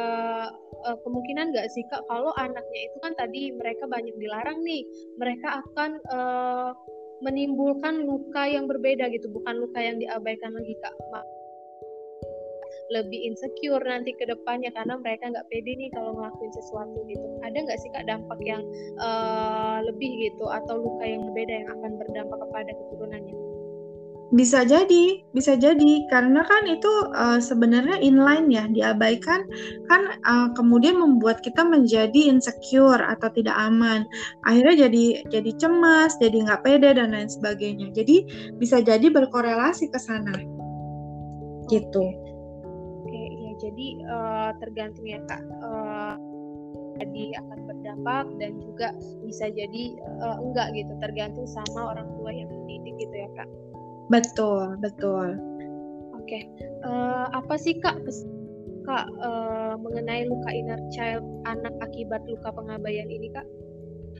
uh, 0.88 0.96
kemungkinan 1.04 1.52
nggak 1.52 1.68
sih 1.68 1.84
kak 1.92 2.00
kalau 2.08 2.32
anaknya 2.40 2.80
itu 2.88 2.96
kan 3.04 3.12
tadi 3.12 3.52
mereka 3.52 3.84
banyak 3.84 4.16
dilarang 4.16 4.64
nih, 4.64 4.88
mereka 5.20 5.60
akan 5.60 6.00
uh, 6.08 6.72
menimbulkan 7.20 8.08
luka 8.08 8.48
yang 8.48 8.64
berbeda 8.64 9.12
gitu, 9.12 9.28
bukan 9.28 9.60
luka 9.60 9.84
yang 9.84 10.00
diabaikan 10.00 10.56
lagi 10.56 10.74
kak 10.80 10.96
lebih 12.92 13.20
insecure 13.24 13.82
nanti 13.82 14.12
ke 14.12 14.28
depannya 14.28 14.68
karena 14.76 15.00
mereka 15.00 15.32
nggak 15.32 15.48
pede 15.48 15.72
nih 15.74 15.90
kalau 15.96 16.12
ngelakuin 16.12 16.52
sesuatu 16.52 16.98
gitu 17.08 17.26
ada 17.40 17.56
nggak 17.56 17.78
sih 17.80 17.90
kak 17.96 18.04
dampak 18.04 18.40
yang 18.44 18.62
uh, 19.00 19.80
lebih 19.88 20.28
gitu 20.28 20.44
atau 20.46 20.76
luka 20.76 21.04
yang 21.08 21.24
berbeda 21.32 21.64
yang 21.64 21.68
akan 21.72 21.92
berdampak 21.96 22.38
kepada 22.38 22.70
keturunannya 22.76 23.36
bisa 24.32 24.64
jadi, 24.64 25.20
bisa 25.36 25.60
jadi 25.60 26.08
karena 26.08 26.40
kan 26.40 26.64
itu 26.64 26.88
uh, 27.12 27.36
sebenarnya 27.36 28.00
inline 28.00 28.48
ya, 28.48 28.64
diabaikan 28.64 29.44
kan 29.92 30.02
uh, 30.24 30.48
kemudian 30.56 30.96
membuat 30.96 31.44
kita 31.44 31.60
menjadi 31.60 32.32
insecure 32.32 33.04
atau 33.04 33.28
tidak 33.28 33.52
aman. 33.60 34.08
Akhirnya 34.48 34.88
jadi 34.88 35.28
jadi 35.28 35.50
cemas, 35.60 36.16
jadi 36.16 36.48
nggak 36.48 36.64
pede 36.64 36.96
dan 36.96 37.12
lain 37.12 37.28
sebagainya. 37.28 37.92
Jadi 37.92 38.24
bisa 38.56 38.80
jadi 38.80 39.04
berkorelasi 39.12 39.92
ke 39.92 40.00
sana. 40.00 40.32
Gitu. 41.68 42.21
Jadi 43.62 44.02
uh, 44.10 44.50
tergantung 44.58 45.06
ya 45.06 45.22
Kak. 45.30 45.42
Uh, 45.62 46.14
jadi 47.00 47.34
akan 47.40 47.58
berdampak 47.66 48.26
dan 48.38 48.52
juga 48.60 48.88
bisa 49.24 49.48
jadi 49.50 49.96
uh, 50.22 50.36
enggak 50.38 50.70
gitu 50.76 50.92
tergantung 51.00 51.48
sama 51.48 51.96
orang 51.96 52.08
tua 52.20 52.30
yang 52.30 52.48
mendidik 52.52 52.94
gitu 53.00 53.14
ya 53.16 53.28
kak. 53.34 53.48
Betul, 54.12 54.76
betul. 54.84 55.40
Oke, 56.14 56.22
okay. 56.22 56.42
uh, 56.84 57.32
apa 57.32 57.54
sih 57.56 57.80
kak 57.80 57.98
kak 58.86 59.06
uh, 59.22 59.74
mengenai 59.78 60.26
luka 60.26 60.50
inner 60.52 60.80
child 60.94 61.24
anak 61.46 61.72
akibat 61.80 62.22
luka 62.28 62.52
pengabaian 62.52 63.08
ini 63.08 63.32
kak? 63.32 63.46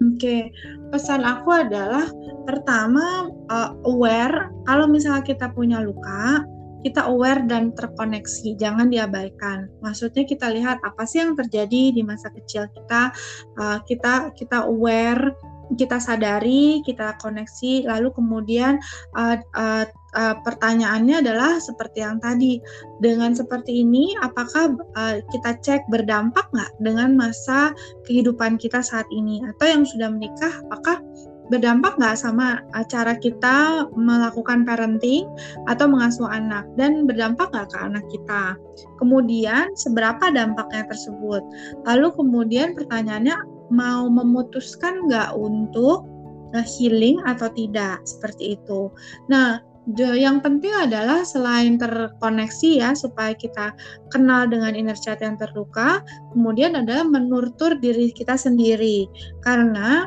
Oke, 0.01 0.17
okay. 0.19 0.43
pesan 0.91 1.23
aku 1.23 1.53
adalah 1.53 2.09
pertama 2.49 3.29
uh, 3.53 3.77
aware 3.87 4.51
kalau 4.65 4.89
misalnya 4.89 5.23
kita 5.23 5.53
punya 5.53 5.85
luka, 5.85 6.43
kita 6.83 7.07
aware 7.09 7.47
dan 7.47 7.71
terkoneksi, 7.73 8.59
jangan 8.59 8.91
diabaikan. 8.91 9.71
Maksudnya 9.81 10.27
kita 10.27 10.51
lihat 10.51 10.83
apa 10.83 11.03
sih 11.07 11.23
yang 11.23 11.39
terjadi 11.39 11.95
di 11.95 12.03
masa 12.03 12.29
kecil 12.35 12.67
kita, 12.75 13.15
uh, 13.59 13.79
kita 13.87 14.35
kita 14.35 14.67
aware 14.67 15.35
kita 15.77 15.97
sadari, 15.97 16.85
kita 16.85 17.17
koneksi, 17.21 17.89
lalu 17.89 18.13
kemudian 18.13 18.77
uh, 19.17 19.41
uh, 19.57 19.85
uh, 20.17 20.37
pertanyaannya 20.45 21.25
adalah 21.25 21.57
seperti 21.61 22.05
yang 22.05 22.21
tadi, 22.21 22.61
dengan 23.01 23.33
seperti 23.33 23.81
ini, 23.85 24.13
apakah 24.21 24.77
uh, 24.97 25.17
kita 25.33 25.59
cek 25.61 25.89
berdampak 25.89 26.49
nggak 26.53 26.73
dengan 26.81 27.17
masa 27.17 27.73
kehidupan 28.05 28.61
kita 28.61 28.85
saat 28.85 29.09
ini, 29.13 29.41
atau 29.55 29.67
yang 29.69 29.85
sudah 29.89 30.13
menikah, 30.13 30.53
apakah 30.69 31.01
berdampak 31.51 31.99
nggak 31.99 32.15
sama 32.15 32.63
cara 32.87 33.19
kita 33.19 33.89
melakukan 33.97 34.63
parenting 34.63 35.27
atau 35.67 35.91
mengasuh 35.91 36.31
anak 36.31 36.69
dan 36.79 37.09
berdampak 37.09 37.51
nggak 37.51 37.69
ke 37.73 37.79
anak 37.81 38.05
kita. 38.13 38.55
Kemudian 39.03 39.75
seberapa 39.75 40.31
dampaknya 40.31 40.87
tersebut. 40.87 41.43
Lalu 41.89 42.09
kemudian 42.15 42.79
pertanyaannya 42.79 43.37
mau 43.73 44.07
memutuskan 44.07 45.09
nggak 45.09 45.33
untuk 45.35 46.07
healing 46.53 47.17
atau 47.25 47.49
tidak 47.57 48.05
seperti 48.05 48.61
itu. 48.61 48.93
Nah, 49.33 49.65
yang 49.97 50.39
penting 50.39 50.71
adalah 50.71 51.27
selain 51.27 51.75
terkoneksi 51.75 52.71
ya 52.79 52.95
supaya 52.95 53.35
kita 53.35 53.75
kenal 54.15 54.47
dengan 54.47 54.79
inner 54.79 54.95
child 54.95 55.19
yang 55.25 55.35
terluka, 55.35 56.05
kemudian 56.31 56.79
adalah 56.79 57.03
menurtur 57.03 57.75
diri 57.83 58.15
kita 58.15 58.39
sendiri. 58.39 59.11
Karena 59.43 60.07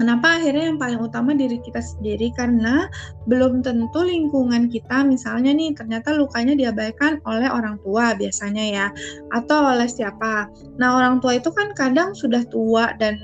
Kenapa 0.00 0.40
akhirnya 0.40 0.72
yang 0.72 0.80
paling 0.80 0.96
utama 0.96 1.36
diri 1.36 1.60
kita 1.60 1.84
sendiri 1.84 2.32
karena 2.32 2.88
belum 3.28 3.60
tentu 3.60 4.00
lingkungan 4.00 4.72
kita 4.72 5.04
misalnya 5.04 5.52
nih 5.52 5.76
ternyata 5.76 6.16
lukanya 6.16 6.56
diabaikan 6.56 7.20
oleh 7.28 7.52
orang 7.52 7.76
tua 7.84 8.16
biasanya 8.16 8.64
ya 8.64 8.86
atau 9.36 9.76
oleh 9.76 9.84
siapa. 9.84 10.48
Nah, 10.80 10.96
orang 10.96 11.20
tua 11.20 11.36
itu 11.36 11.52
kan 11.52 11.76
kadang 11.76 12.16
sudah 12.16 12.40
tua 12.48 12.96
dan 12.96 13.20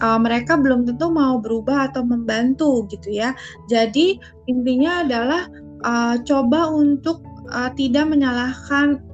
uh, 0.00 0.16
mereka 0.16 0.56
belum 0.56 0.88
tentu 0.88 1.12
mau 1.12 1.36
berubah 1.36 1.92
atau 1.92 2.00
membantu 2.00 2.88
gitu 2.88 3.12
ya. 3.12 3.36
Jadi 3.68 4.16
intinya 4.48 5.04
adalah 5.04 5.52
uh, 5.84 6.16
coba 6.24 6.72
untuk 6.72 7.20
uh, 7.52 7.68
tidak 7.76 8.08
menyalahkan 8.08 9.04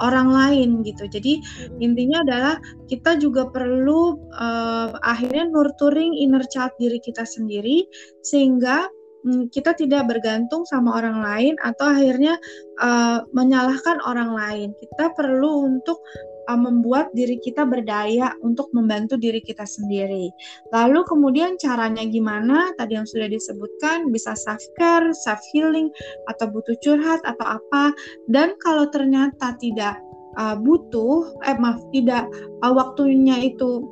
orang 0.00 0.28
lain 0.28 0.84
gitu. 0.84 1.08
Jadi 1.08 1.40
intinya 1.80 2.22
adalah 2.22 2.54
kita 2.90 3.16
juga 3.20 3.48
perlu 3.48 4.16
uh, 4.36 4.96
akhirnya 5.04 5.48
nurturing 5.48 6.16
inner 6.16 6.44
child 6.48 6.72
diri 6.76 7.00
kita 7.00 7.24
sendiri 7.24 7.86
sehingga 8.20 8.88
um, 9.24 9.48
kita 9.48 9.72
tidak 9.76 10.08
bergantung 10.08 10.68
sama 10.68 10.98
orang 11.00 11.20
lain 11.22 11.54
atau 11.64 11.92
akhirnya 11.92 12.36
uh, 12.80 13.24
menyalahkan 13.32 14.00
orang 14.04 14.32
lain. 14.32 14.68
Kita 14.76 15.12
perlu 15.16 15.68
untuk 15.68 16.00
uh, 16.48 16.58
membuat 16.58 17.10
diri 17.12 17.38
kita 17.42 17.66
berdaya 17.66 18.32
untuk 18.42 18.70
membantu 18.72 19.18
diri 19.18 19.42
kita 19.42 19.66
sendiri. 19.66 20.30
Lalu 20.70 21.02
kemudian 21.06 21.58
caranya 21.58 22.02
gimana? 22.06 22.72
Tadi 22.78 22.96
yang 22.96 23.06
sudah 23.06 23.28
disebutkan 23.30 24.10
bisa 24.10 24.32
self 24.38 24.62
care, 24.78 25.10
self 25.12 25.42
healing 25.52 25.90
atau 26.30 26.50
butuh 26.50 26.74
curhat 26.82 27.20
atau 27.26 27.60
apa. 27.60 27.92
Dan 28.30 28.54
kalau 28.62 28.88
ternyata 28.90 29.54
tidak 29.58 29.98
uh, 30.38 30.56
butuh, 30.58 31.42
eh 31.46 31.58
maaf 31.58 31.82
tidak 31.90 32.26
uh, 32.62 32.72
waktunya 32.72 33.50
itu 33.50 33.84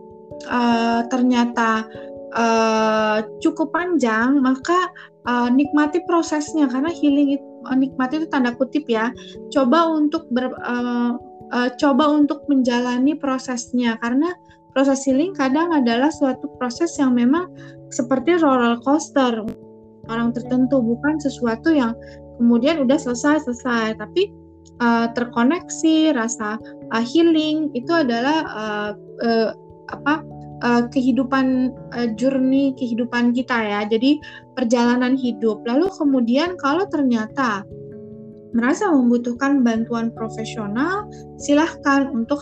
uh, 0.48 1.06
ternyata 1.10 1.86
uh, 2.34 3.18
cukup 3.42 3.74
panjang, 3.74 4.38
maka 4.42 4.90
uh, 5.26 5.48
nikmati 5.50 6.02
prosesnya 6.06 6.70
karena 6.70 6.90
healing 6.90 7.38
itu 7.38 7.54
nikmati 7.72 8.20
itu 8.20 8.28
tanda 8.28 8.52
kutip 8.52 8.84
ya. 8.84 9.08
Coba 9.48 9.88
untuk 9.88 10.28
ber, 10.28 10.52
uh, 10.60 11.16
uh, 11.54 11.70
coba 11.78 12.10
untuk 12.10 12.42
menjalani 12.50 13.14
prosesnya. 13.14 13.96
Karena 14.02 14.34
proses 14.74 15.06
healing 15.06 15.32
kadang 15.38 15.70
adalah 15.70 16.10
suatu 16.10 16.50
proses 16.58 16.98
yang 16.98 17.14
memang 17.14 17.46
seperti 17.94 18.36
roller 18.42 18.76
coaster. 18.82 19.46
Orang 20.10 20.36
tertentu 20.36 20.82
bukan 20.84 21.16
sesuatu 21.16 21.72
yang 21.72 21.96
kemudian 22.36 22.82
udah 22.82 22.98
selesai 22.98 23.46
selesai 23.46 23.96
tapi 23.96 24.28
uh, 24.82 25.08
terkoneksi 25.14 26.12
rasa 26.12 26.58
uh, 26.92 27.04
healing 27.04 27.70
itu 27.72 27.88
adalah 27.88 28.44
uh, 28.50 28.90
uh, 29.24 29.50
apa 29.88 30.20
uh, 30.64 30.82
kehidupan 30.90 31.72
uh, 31.94 32.08
journey 32.18 32.76
kehidupan 32.76 33.32
kita 33.32 33.54
ya. 33.54 33.80
Jadi 33.88 34.18
perjalanan 34.58 35.14
hidup. 35.14 35.62
Lalu 35.64 35.88
kemudian 35.94 36.58
kalau 36.58 36.84
ternyata 36.90 37.62
merasa 38.54 38.88
membutuhkan 38.88 39.66
bantuan 39.66 40.14
profesional, 40.14 41.10
silahkan 41.36 42.08
untuk 42.14 42.40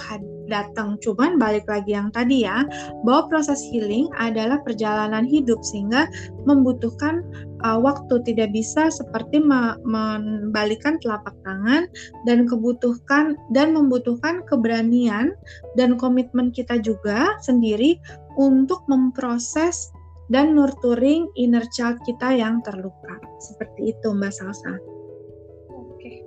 datang. 0.53 1.01
Cuman 1.01 1.41
balik 1.41 1.65
lagi 1.65 1.97
yang 1.97 2.13
tadi 2.13 2.45
ya, 2.45 2.69
bahwa 3.09 3.33
proses 3.33 3.65
healing 3.73 4.13
adalah 4.21 4.61
perjalanan 4.61 5.25
hidup 5.25 5.59
sehingga 5.65 6.05
membutuhkan 6.45 7.25
uh, 7.65 7.81
waktu 7.81 8.21
tidak 8.29 8.53
bisa 8.53 8.93
seperti 8.93 9.41
membalikan 9.41 11.01
telapak 11.01 11.33
tangan 11.49 11.89
dan 12.29 12.45
kebutuhkan 12.45 13.41
dan 13.57 13.73
membutuhkan 13.73 14.45
keberanian 14.45 15.33
dan 15.81 15.97
komitmen 15.97 16.53
kita 16.53 16.77
juga 16.85 17.41
sendiri 17.41 17.97
untuk 18.37 18.85
memproses 18.93 19.89
dan 20.33 20.57
nurturing 20.57 21.29
inner 21.37 21.65
child 21.73 22.01
kita 22.09 22.33
yang 22.33 22.65
terluka. 22.65 23.21
Seperti 23.41 23.93
itu 23.97 24.09
Mbak 24.17 24.33
Salsa. 24.33 24.92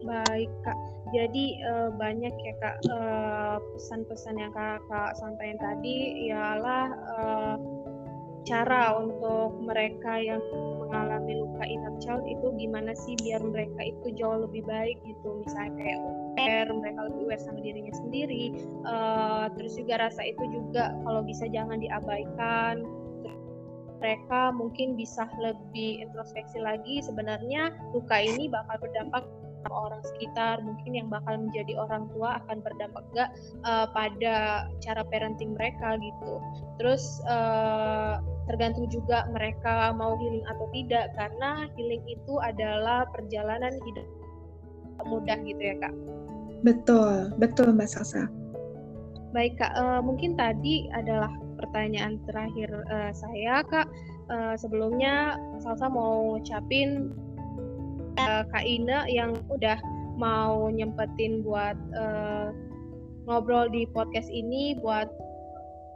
Baik 0.05 0.53
Kak, 0.61 0.77
jadi 1.17 1.45
uh, 1.65 1.89
banyak 1.97 2.29
ya 2.29 2.53
Kak 2.61 2.77
uh, 2.93 3.57
pesan-pesan 3.73 4.37
yang 4.37 4.53
Kakak 4.53 5.17
sampaikan 5.17 5.57
tadi 5.57 6.29
ialah 6.29 6.85
uh, 7.17 7.57
cara 8.45 8.93
untuk 9.01 9.57
mereka 9.65 10.21
yang 10.21 10.37
mengalami 10.77 11.41
luka 11.41 11.65
inner 11.65 11.97
child 11.97 12.21
itu 12.29 12.53
gimana 12.53 12.93
sih 12.93 13.17
biar 13.17 13.41
mereka 13.41 13.81
itu 13.81 14.13
jauh 14.13 14.45
lebih 14.45 14.61
baik 14.69 15.01
gitu. 15.09 15.41
Misalnya 15.41 15.73
kayak 15.81 15.99
aware 16.05 16.69
mereka 16.69 16.99
lebih 17.09 17.21
aware 17.25 17.41
sama 17.41 17.59
dirinya 17.65 17.93
sendiri 17.97 18.53
uh, 18.85 19.49
terus 19.57 19.73
juga 19.73 20.05
rasa 20.05 20.21
itu 20.21 20.45
juga 20.53 20.93
kalau 21.01 21.25
bisa 21.25 21.49
jangan 21.49 21.81
diabaikan. 21.81 22.85
Mereka 24.05 24.53
mungkin 24.53 24.93
bisa 24.93 25.25
lebih 25.41 26.05
introspeksi 26.05 26.61
lagi 26.61 27.01
sebenarnya 27.01 27.73
luka 27.89 28.21
ini 28.21 28.45
bakal 28.45 28.77
berdampak 28.77 29.25
orang 29.71 30.01
sekitar 30.04 30.62
mungkin 30.62 30.91
yang 30.97 31.08
bakal 31.10 31.38
menjadi 31.39 31.78
orang 31.80 32.10
tua 32.13 32.41
akan 32.43 32.62
berdampak 32.62 33.04
gak 33.15 33.30
uh, 33.65 33.88
pada 33.93 34.67
cara 34.84 35.01
parenting 35.10 35.58
mereka 35.58 35.97
gitu. 36.01 36.41
Terus 36.82 37.21
uh, 37.25 38.21
tergantung 38.45 38.86
juga 38.93 39.25
mereka 39.34 39.93
mau 39.97 40.13
healing 40.19 40.45
atau 40.45 40.65
tidak 40.73 41.13
karena 41.17 41.65
healing 41.73 42.04
itu 42.06 42.34
adalah 42.41 43.10
perjalanan 43.10 43.73
hidup 43.86 44.08
mudah 45.04 45.38
gitu 45.43 45.60
ya 45.60 45.75
kak. 45.84 45.93
Betul 46.63 47.36
betul 47.38 47.75
mbak 47.75 47.91
Salsa. 47.91 48.32
Baik 49.36 49.60
kak 49.60 49.75
uh, 49.75 49.99
mungkin 49.99 50.39
tadi 50.39 50.88
adalah 50.95 51.30
pertanyaan 51.60 52.21
terakhir 52.23 52.71
uh, 52.88 53.12
saya 53.12 53.62
kak. 53.67 53.88
Uh, 54.25 54.58
sebelumnya 54.58 55.38
Salsa 55.62 55.86
mau 55.91 56.34
ngucapin 56.34 57.13
uh, 58.19 58.43
Kak 58.49 58.65
Ina 58.65 59.08
yang 59.12 59.36
udah 59.51 59.80
mau 60.15 60.71
nyempetin 60.71 61.43
buat 61.43 61.75
uh, 61.95 62.56
ngobrol 63.28 63.67
di 63.73 63.84
podcast 63.91 64.32
ini 64.32 64.78
buat 64.80 65.10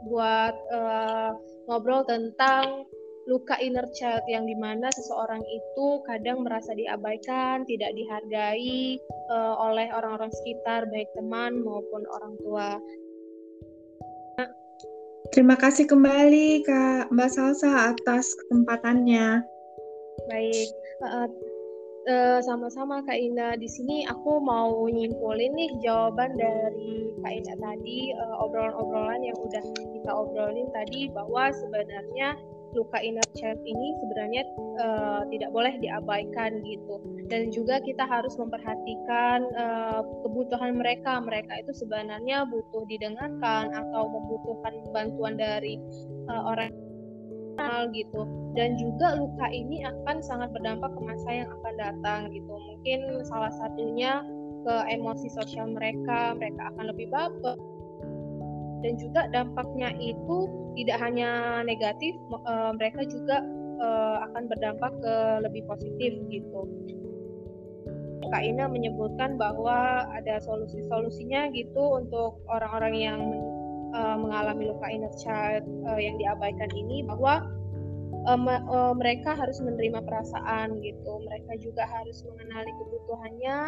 buat 0.08 0.54
uh, 0.72 1.32
ngobrol 1.68 2.04
tentang 2.08 2.84
luka 3.28 3.54
inner 3.60 3.84
child 3.94 4.24
yang 4.26 4.48
di 4.48 4.56
mana 4.56 4.88
seseorang 4.90 5.44
itu 5.44 6.02
kadang 6.08 6.42
merasa 6.42 6.72
diabaikan, 6.72 7.62
tidak 7.68 7.92
dihargai 7.94 8.96
uh, 9.30 9.54
oleh 9.70 9.86
orang-orang 9.92 10.32
sekitar, 10.40 10.88
baik 10.88 11.06
teman 11.14 11.60
maupun 11.62 12.02
orang 12.10 12.34
tua. 12.42 12.80
Terima 15.30 15.54
kasih 15.54 15.86
kembali 15.86 16.66
Kak 16.66 17.14
Mbak 17.14 17.30
Salsa 17.30 17.94
atas 17.94 18.34
kesempatannya. 18.34 19.46
Baik, 20.26 20.68
uh, 21.06 21.30
uh, 22.08 22.40
sama-sama 22.40 23.04
Kak 23.04 23.18
Ina. 23.18 23.58
Di 23.60 23.68
sini 23.68 24.06
aku 24.08 24.40
mau 24.40 24.88
nyimpulin 24.88 25.52
nih 25.52 25.70
jawaban 25.84 26.36
dari 26.38 27.12
Kak 27.20 27.32
Ina 27.32 27.54
tadi, 27.58 28.14
uh, 28.16 28.44
obrolan-obrolan 28.46 29.20
yang 29.20 29.36
udah 29.36 29.64
kita 29.76 30.10
obrolin 30.14 30.68
tadi 30.72 31.12
bahwa 31.12 31.52
sebenarnya 31.52 32.38
luka 32.74 33.02
inner 33.02 33.26
child 33.34 33.58
ini 33.66 33.88
sebenarnya 33.98 34.42
uh, 34.78 35.22
tidak 35.26 35.50
boleh 35.50 35.74
diabaikan 35.82 36.62
gitu 36.62 37.02
dan 37.26 37.50
juga 37.50 37.82
kita 37.82 38.06
harus 38.06 38.34
memperhatikan 38.38 39.42
uh, 39.58 40.02
kebutuhan 40.22 40.78
mereka 40.78 41.18
mereka 41.18 41.58
itu 41.58 41.74
sebenarnya 41.74 42.46
butuh 42.46 42.86
didengarkan 42.86 43.74
atau 43.74 44.06
membutuhkan 44.06 44.74
bantuan 44.94 45.34
dari 45.34 45.82
uh, 46.30 46.42
orang 46.54 46.70
gitu. 47.94 48.22
Dan 48.54 48.74
juga 48.78 49.14
luka 49.18 49.46
ini 49.50 49.86
akan 49.86 50.22
sangat 50.22 50.50
berdampak 50.50 50.90
ke 50.94 51.00
masa 51.00 51.30
yang 51.30 51.48
akan 51.50 51.74
datang 51.78 52.20
gitu. 52.34 52.50
Mungkin 52.50 53.24
salah 53.26 53.52
satunya 53.54 54.22
ke 54.66 54.74
emosi 54.92 55.28
sosial 55.32 55.72
mereka 55.72 56.36
mereka 56.36 56.74
akan 56.74 56.84
lebih 56.92 57.08
baper. 57.08 57.56
Dan 58.80 58.96
juga 58.96 59.28
dampaknya 59.28 59.92
itu 60.00 60.48
tidak 60.78 60.98
hanya 61.04 61.60
negatif 61.68 62.16
uh, 62.48 62.72
mereka 62.72 63.04
juga 63.04 63.44
uh, 63.80 64.24
akan 64.30 64.48
berdampak 64.48 64.92
ke 65.04 65.14
lebih 65.44 65.62
positif 65.68 66.16
gitu. 66.32 66.60
Kak 68.30 68.46
Ina 68.46 68.70
menyebutkan 68.70 69.34
bahwa 69.34 70.06
ada 70.14 70.38
solusi-solusinya 70.38 71.50
gitu 71.50 71.98
untuk 71.98 72.38
orang-orang 72.46 72.94
yang 72.94 73.20
uh, 73.94 74.16
mengalami 74.18 74.70
luka 74.70 74.86
inner 74.90 75.12
child 75.18 75.64
uh, 75.86 76.00
yang 76.00 76.16
diabaikan 76.16 76.70
ini 76.74 77.02
bahwa 77.06 77.46
uh, 78.26 78.38
uh, 78.38 78.92
mereka 78.96 79.36
harus 79.36 79.58
menerima 79.62 80.02
perasaan 80.04 80.78
gitu. 80.82 81.12
Mereka 81.26 81.52
juga 81.62 81.86
harus 81.86 82.22
mengenali 82.26 82.70
kebutuhannya 82.84 83.58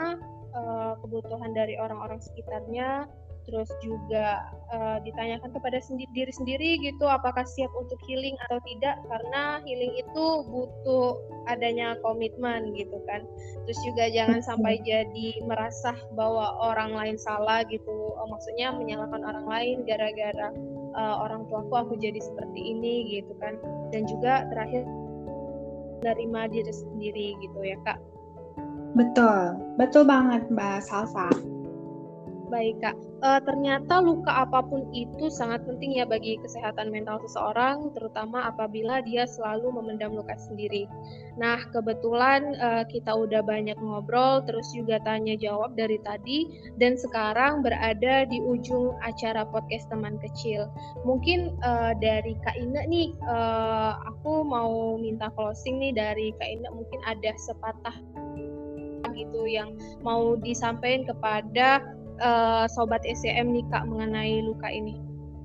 uh, 0.53 0.93
kebutuhan 1.01 1.51
dari 1.57 1.75
orang-orang 1.81 2.21
sekitarnya 2.21 3.09
terus 3.42 3.68
juga 3.83 4.46
uh, 4.70 4.98
ditanyakan 5.02 5.50
kepada 5.50 5.78
sendi 5.83 6.07
diri 6.14 6.31
sendiri 6.31 6.78
gitu 6.78 7.05
apakah 7.11 7.42
siap 7.42 7.70
untuk 7.74 7.98
healing 8.07 8.38
atau 8.48 8.62
tidak 8.62 8.96
karena 9.11 9.59
healing 9.66 9.92
itu 9.98 10.26
butuh 10.46 11.18
adanya 11.50 11.98
komitmen 12.00 12.70
gitu 12.78 13.02
kan. 13.11 13.26
Terus 13.66 13.78
juga 13.83 14.11
jangan 14.11 14.40
sampai 14.42 14.78
jadi 14.83 15.42
merasa 15.46 15.94
bahwa 16.14 16.55
orang 16.62 16.94
lain 16.94 17.16
salah 17.18 17.66
gitu. 17.66 18.14
Oh, 18.18 18.28
maksudnya 18.31 18.74
menyalahkan 18.74 19.22
orang 19.22 19.46
lain 19.46 19.76
gara-gara 19.87 20.48
uh, 20.94 21.16
orang 21.26 21.46
tuaku 21.50 21.74
aku 21.74 21.94
jadi 21.98 22.18
seperti 22.22 22.61
ini 22.74 23.20
gitu 23.20 23.35
kan. 23.42 23.59
Dan 23.90 24.07
juga 24.07 24.46
terakhir 24.50 24.87
menerima 26.02 26.40
diri 26.50 26.72
sendiri 26.74 27.26
gitu 27.38 27.59
ya 27.62 27.78
kak. 27.87 27.98
Betul. 28.98 29.57
Betul 29.78 30.05
banget 30.05 30.46
mbak 30.52 30.85
Salsa 30.85 31.52
baik 32.53 32.77
kak 32.85 32.97
uh, 33.23 33.41
ternyata 33.41 34.03
luka 34.03 34.45
apa 34.45 34.61
pun 34.67 34.91
itu 34.93 35.31
sangat 35.31 35.62
penting 35.65 35.97
ya 35.97 36.05
bagi 36.05 36.37
kesehatan 36.43 36.91
mental 36.91 37.23
seseorang, 37.25 37.95
terutama 37.95 38.51
apabila 38.51 39.01
dia 39.07 39.25
selalu 39.25 39.71
memendam 39.79 40.12
luka 40.19 40.35
sendiri. 40.37 40.91
Nah, 41.38 41.62
kebetulan 41.71 42.59
uh, 42.59 42.85
kita 42.91 43.15
udah 43.15 43.41
banyak 43.47 43.79
ngobrol, 43.79 44.43
terus 44.45 44.69
juga 44.75 44.99
tanya 45.07 45.38
jawab 45.38 45.79
dari 45.79 45.97
tadi, 46.03 46.51
dan 46.77 46.99
sekarang 46.99 47.62
berada 47.62 48.27
di 48.27 48.43
ujung 48.43 48.99
acara 49.01 49.47
podcast 49.47 49.87
teman 49.88 50.19
kecil. 50.21 50.67
Mungkin 51.07 51.57
uh, 51.62 51.95
dari 52.03 52.35
Kak 52.43 52.59
Ina 52.59 52.85
nih, 52.91 53.15
uh, 53.25 53.97
aku 54.03 54.43
mau 54.43 54.99
minta 54.99 55.31
closing 55.33 55.79
nih 55.79 55.95
dari 55.95 56.35
Kak 56.37 56.51
Ina, 56.51 56.69
mungkin 56.75 57.01
ada 57.07 57.33
sepatah 57.38 57.97
gitu 59.12 59.45
yang 59.45 59.77
mau 60.01 60.41
disampaikan 60.41 61.05
kepada 61.05 61.85
uh, 62.23 62.65
sobat 62.71 63.03
SCM 63.05 63.51
nih 63.53 63.67
kak 63.69 63.85
mengenai 63.91 64.41
luka 64.47 64.71
ini? 64.71 64.97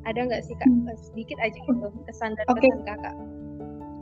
Ada 0.08 0.30
nggak 0.30 0.44
sih 0.48 0.56
kak 0.56 0.70
hmm. 0.70 0.94
sedikit 1.12 1.38
aja 1.44 1.58
gitu 1.58 1.88
kesan 2.08 2.38
dan 2.38 2.46
okay. 2.48 2.70
pesan 2.70 2.82
kakak? 2.86 3.16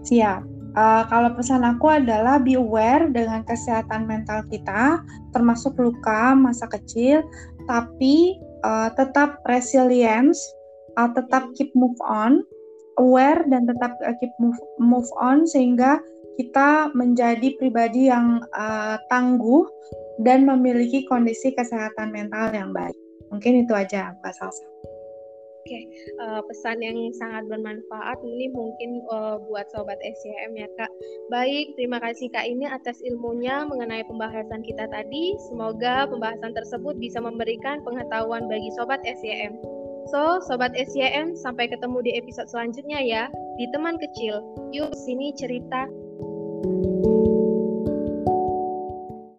Siap. 0.05 0.41
Uh, 0.75 1.07
kalau 1.07 1.31
pesan 1.39 1.63
aku 1.63 1.87
adalah 1.87 2.35
be 2.35 2.59
aware 2.59 3.07
dengan 3.07 3.47
kesehatan 3.47 4.03
mental 4.05 4.43
kita, 4.51 4.99
termasuk 5.31 5.71
luka 5.79 6.35
masa 6.35 6.67
kecil, 6.67 7.23
tapi 7.63 8.35
uh, 8.67 8.91
tetap 8.99 9.39
resilience, 9.47 10.35
uh, 10.99 11.07
tetap 11.15 11.47
keep 11.55 11.71
move 11.79 11.95
on, 12.03 12.43
aware 12.99 13.39
dan 13.47 13.63
tetap 13.63 13.95
keep 14.19 14.35
move 14.35 14.59
move 14.75 15.07
on 15.15 15.47
sehingga 15.47 16.03
kita 16.35 16.91
menjadi 16.91 17.55
pribadi 17.59 18.11
yang 18.11 18.43
uh, 18.55 18.99
tangguh 19.07 19.67
dan 20.23 20.47
memiliki 20.47 21.03
kondisi 21.07 21.51
kesehatan 21.55 22.11
mental 22.11 22.51
yang 22.55 22.71
baik. 22.71 22.95
Mungkin 23.31 23.67
itu 23.67 23.73
aja 23.75 24.15
Mbak 24.21 24.33
Salsa. 24.35 24.67
Oke, 25.65 25.81
uh, 26.21 26.45
pesan 26.45 26.77
yang 26.77 26.93
sangat 27.17 27.49
bermanfaat 27.49 28.21
ini 28.21 28.53
mungkin 28.53 29.01
uh, 29.09 29.41
buat 29.49 29.65
sobat 29.73 29.97
SCM 29.97 30.53
ya 30.61 30.69
Kak. 30.77 30.93
Baik, 31.33 31.73
terima 31.73 31.97
kasih 31.97 32.29
Kak 32.29 32.45
ini 32.45 32.69
atas 32.69 33.01
ilmunya 33.01 33.65
mengenai 33.65 34.05
pembahasan 34.05 34.61
kita 34.61 34.85
tadi. 34.93 35.33
Semoga 35.49 36.05
pembahasan 36.05 36.53
tersebut 36.53 37.01
bisa 37.01 37.17
memberikan 37.17 37.81
pengetahuan 37.81 38.45
bagi 38.45 38.69
sobat 38.77 39.01
SCM. 39.09 39.57
So, 40.13 40.37
sobat 40.45 40.77
SCM, 40.77 41.33
sampai 41.33 41.65
ketemu 41.65 41.97
di 42.05 42.11
episode 42.13 42.45
selanjutnya 42.53 43.01
ya 43.01 43.23
di 43.57 43.65
teman 43.73 43.97
kecil. 43.97 44.45
Yuk 44.69 44.93
sini 44.93 45.33
cerita. 45.33 45.89
thank 46.63 46.85
you 46.85 46.94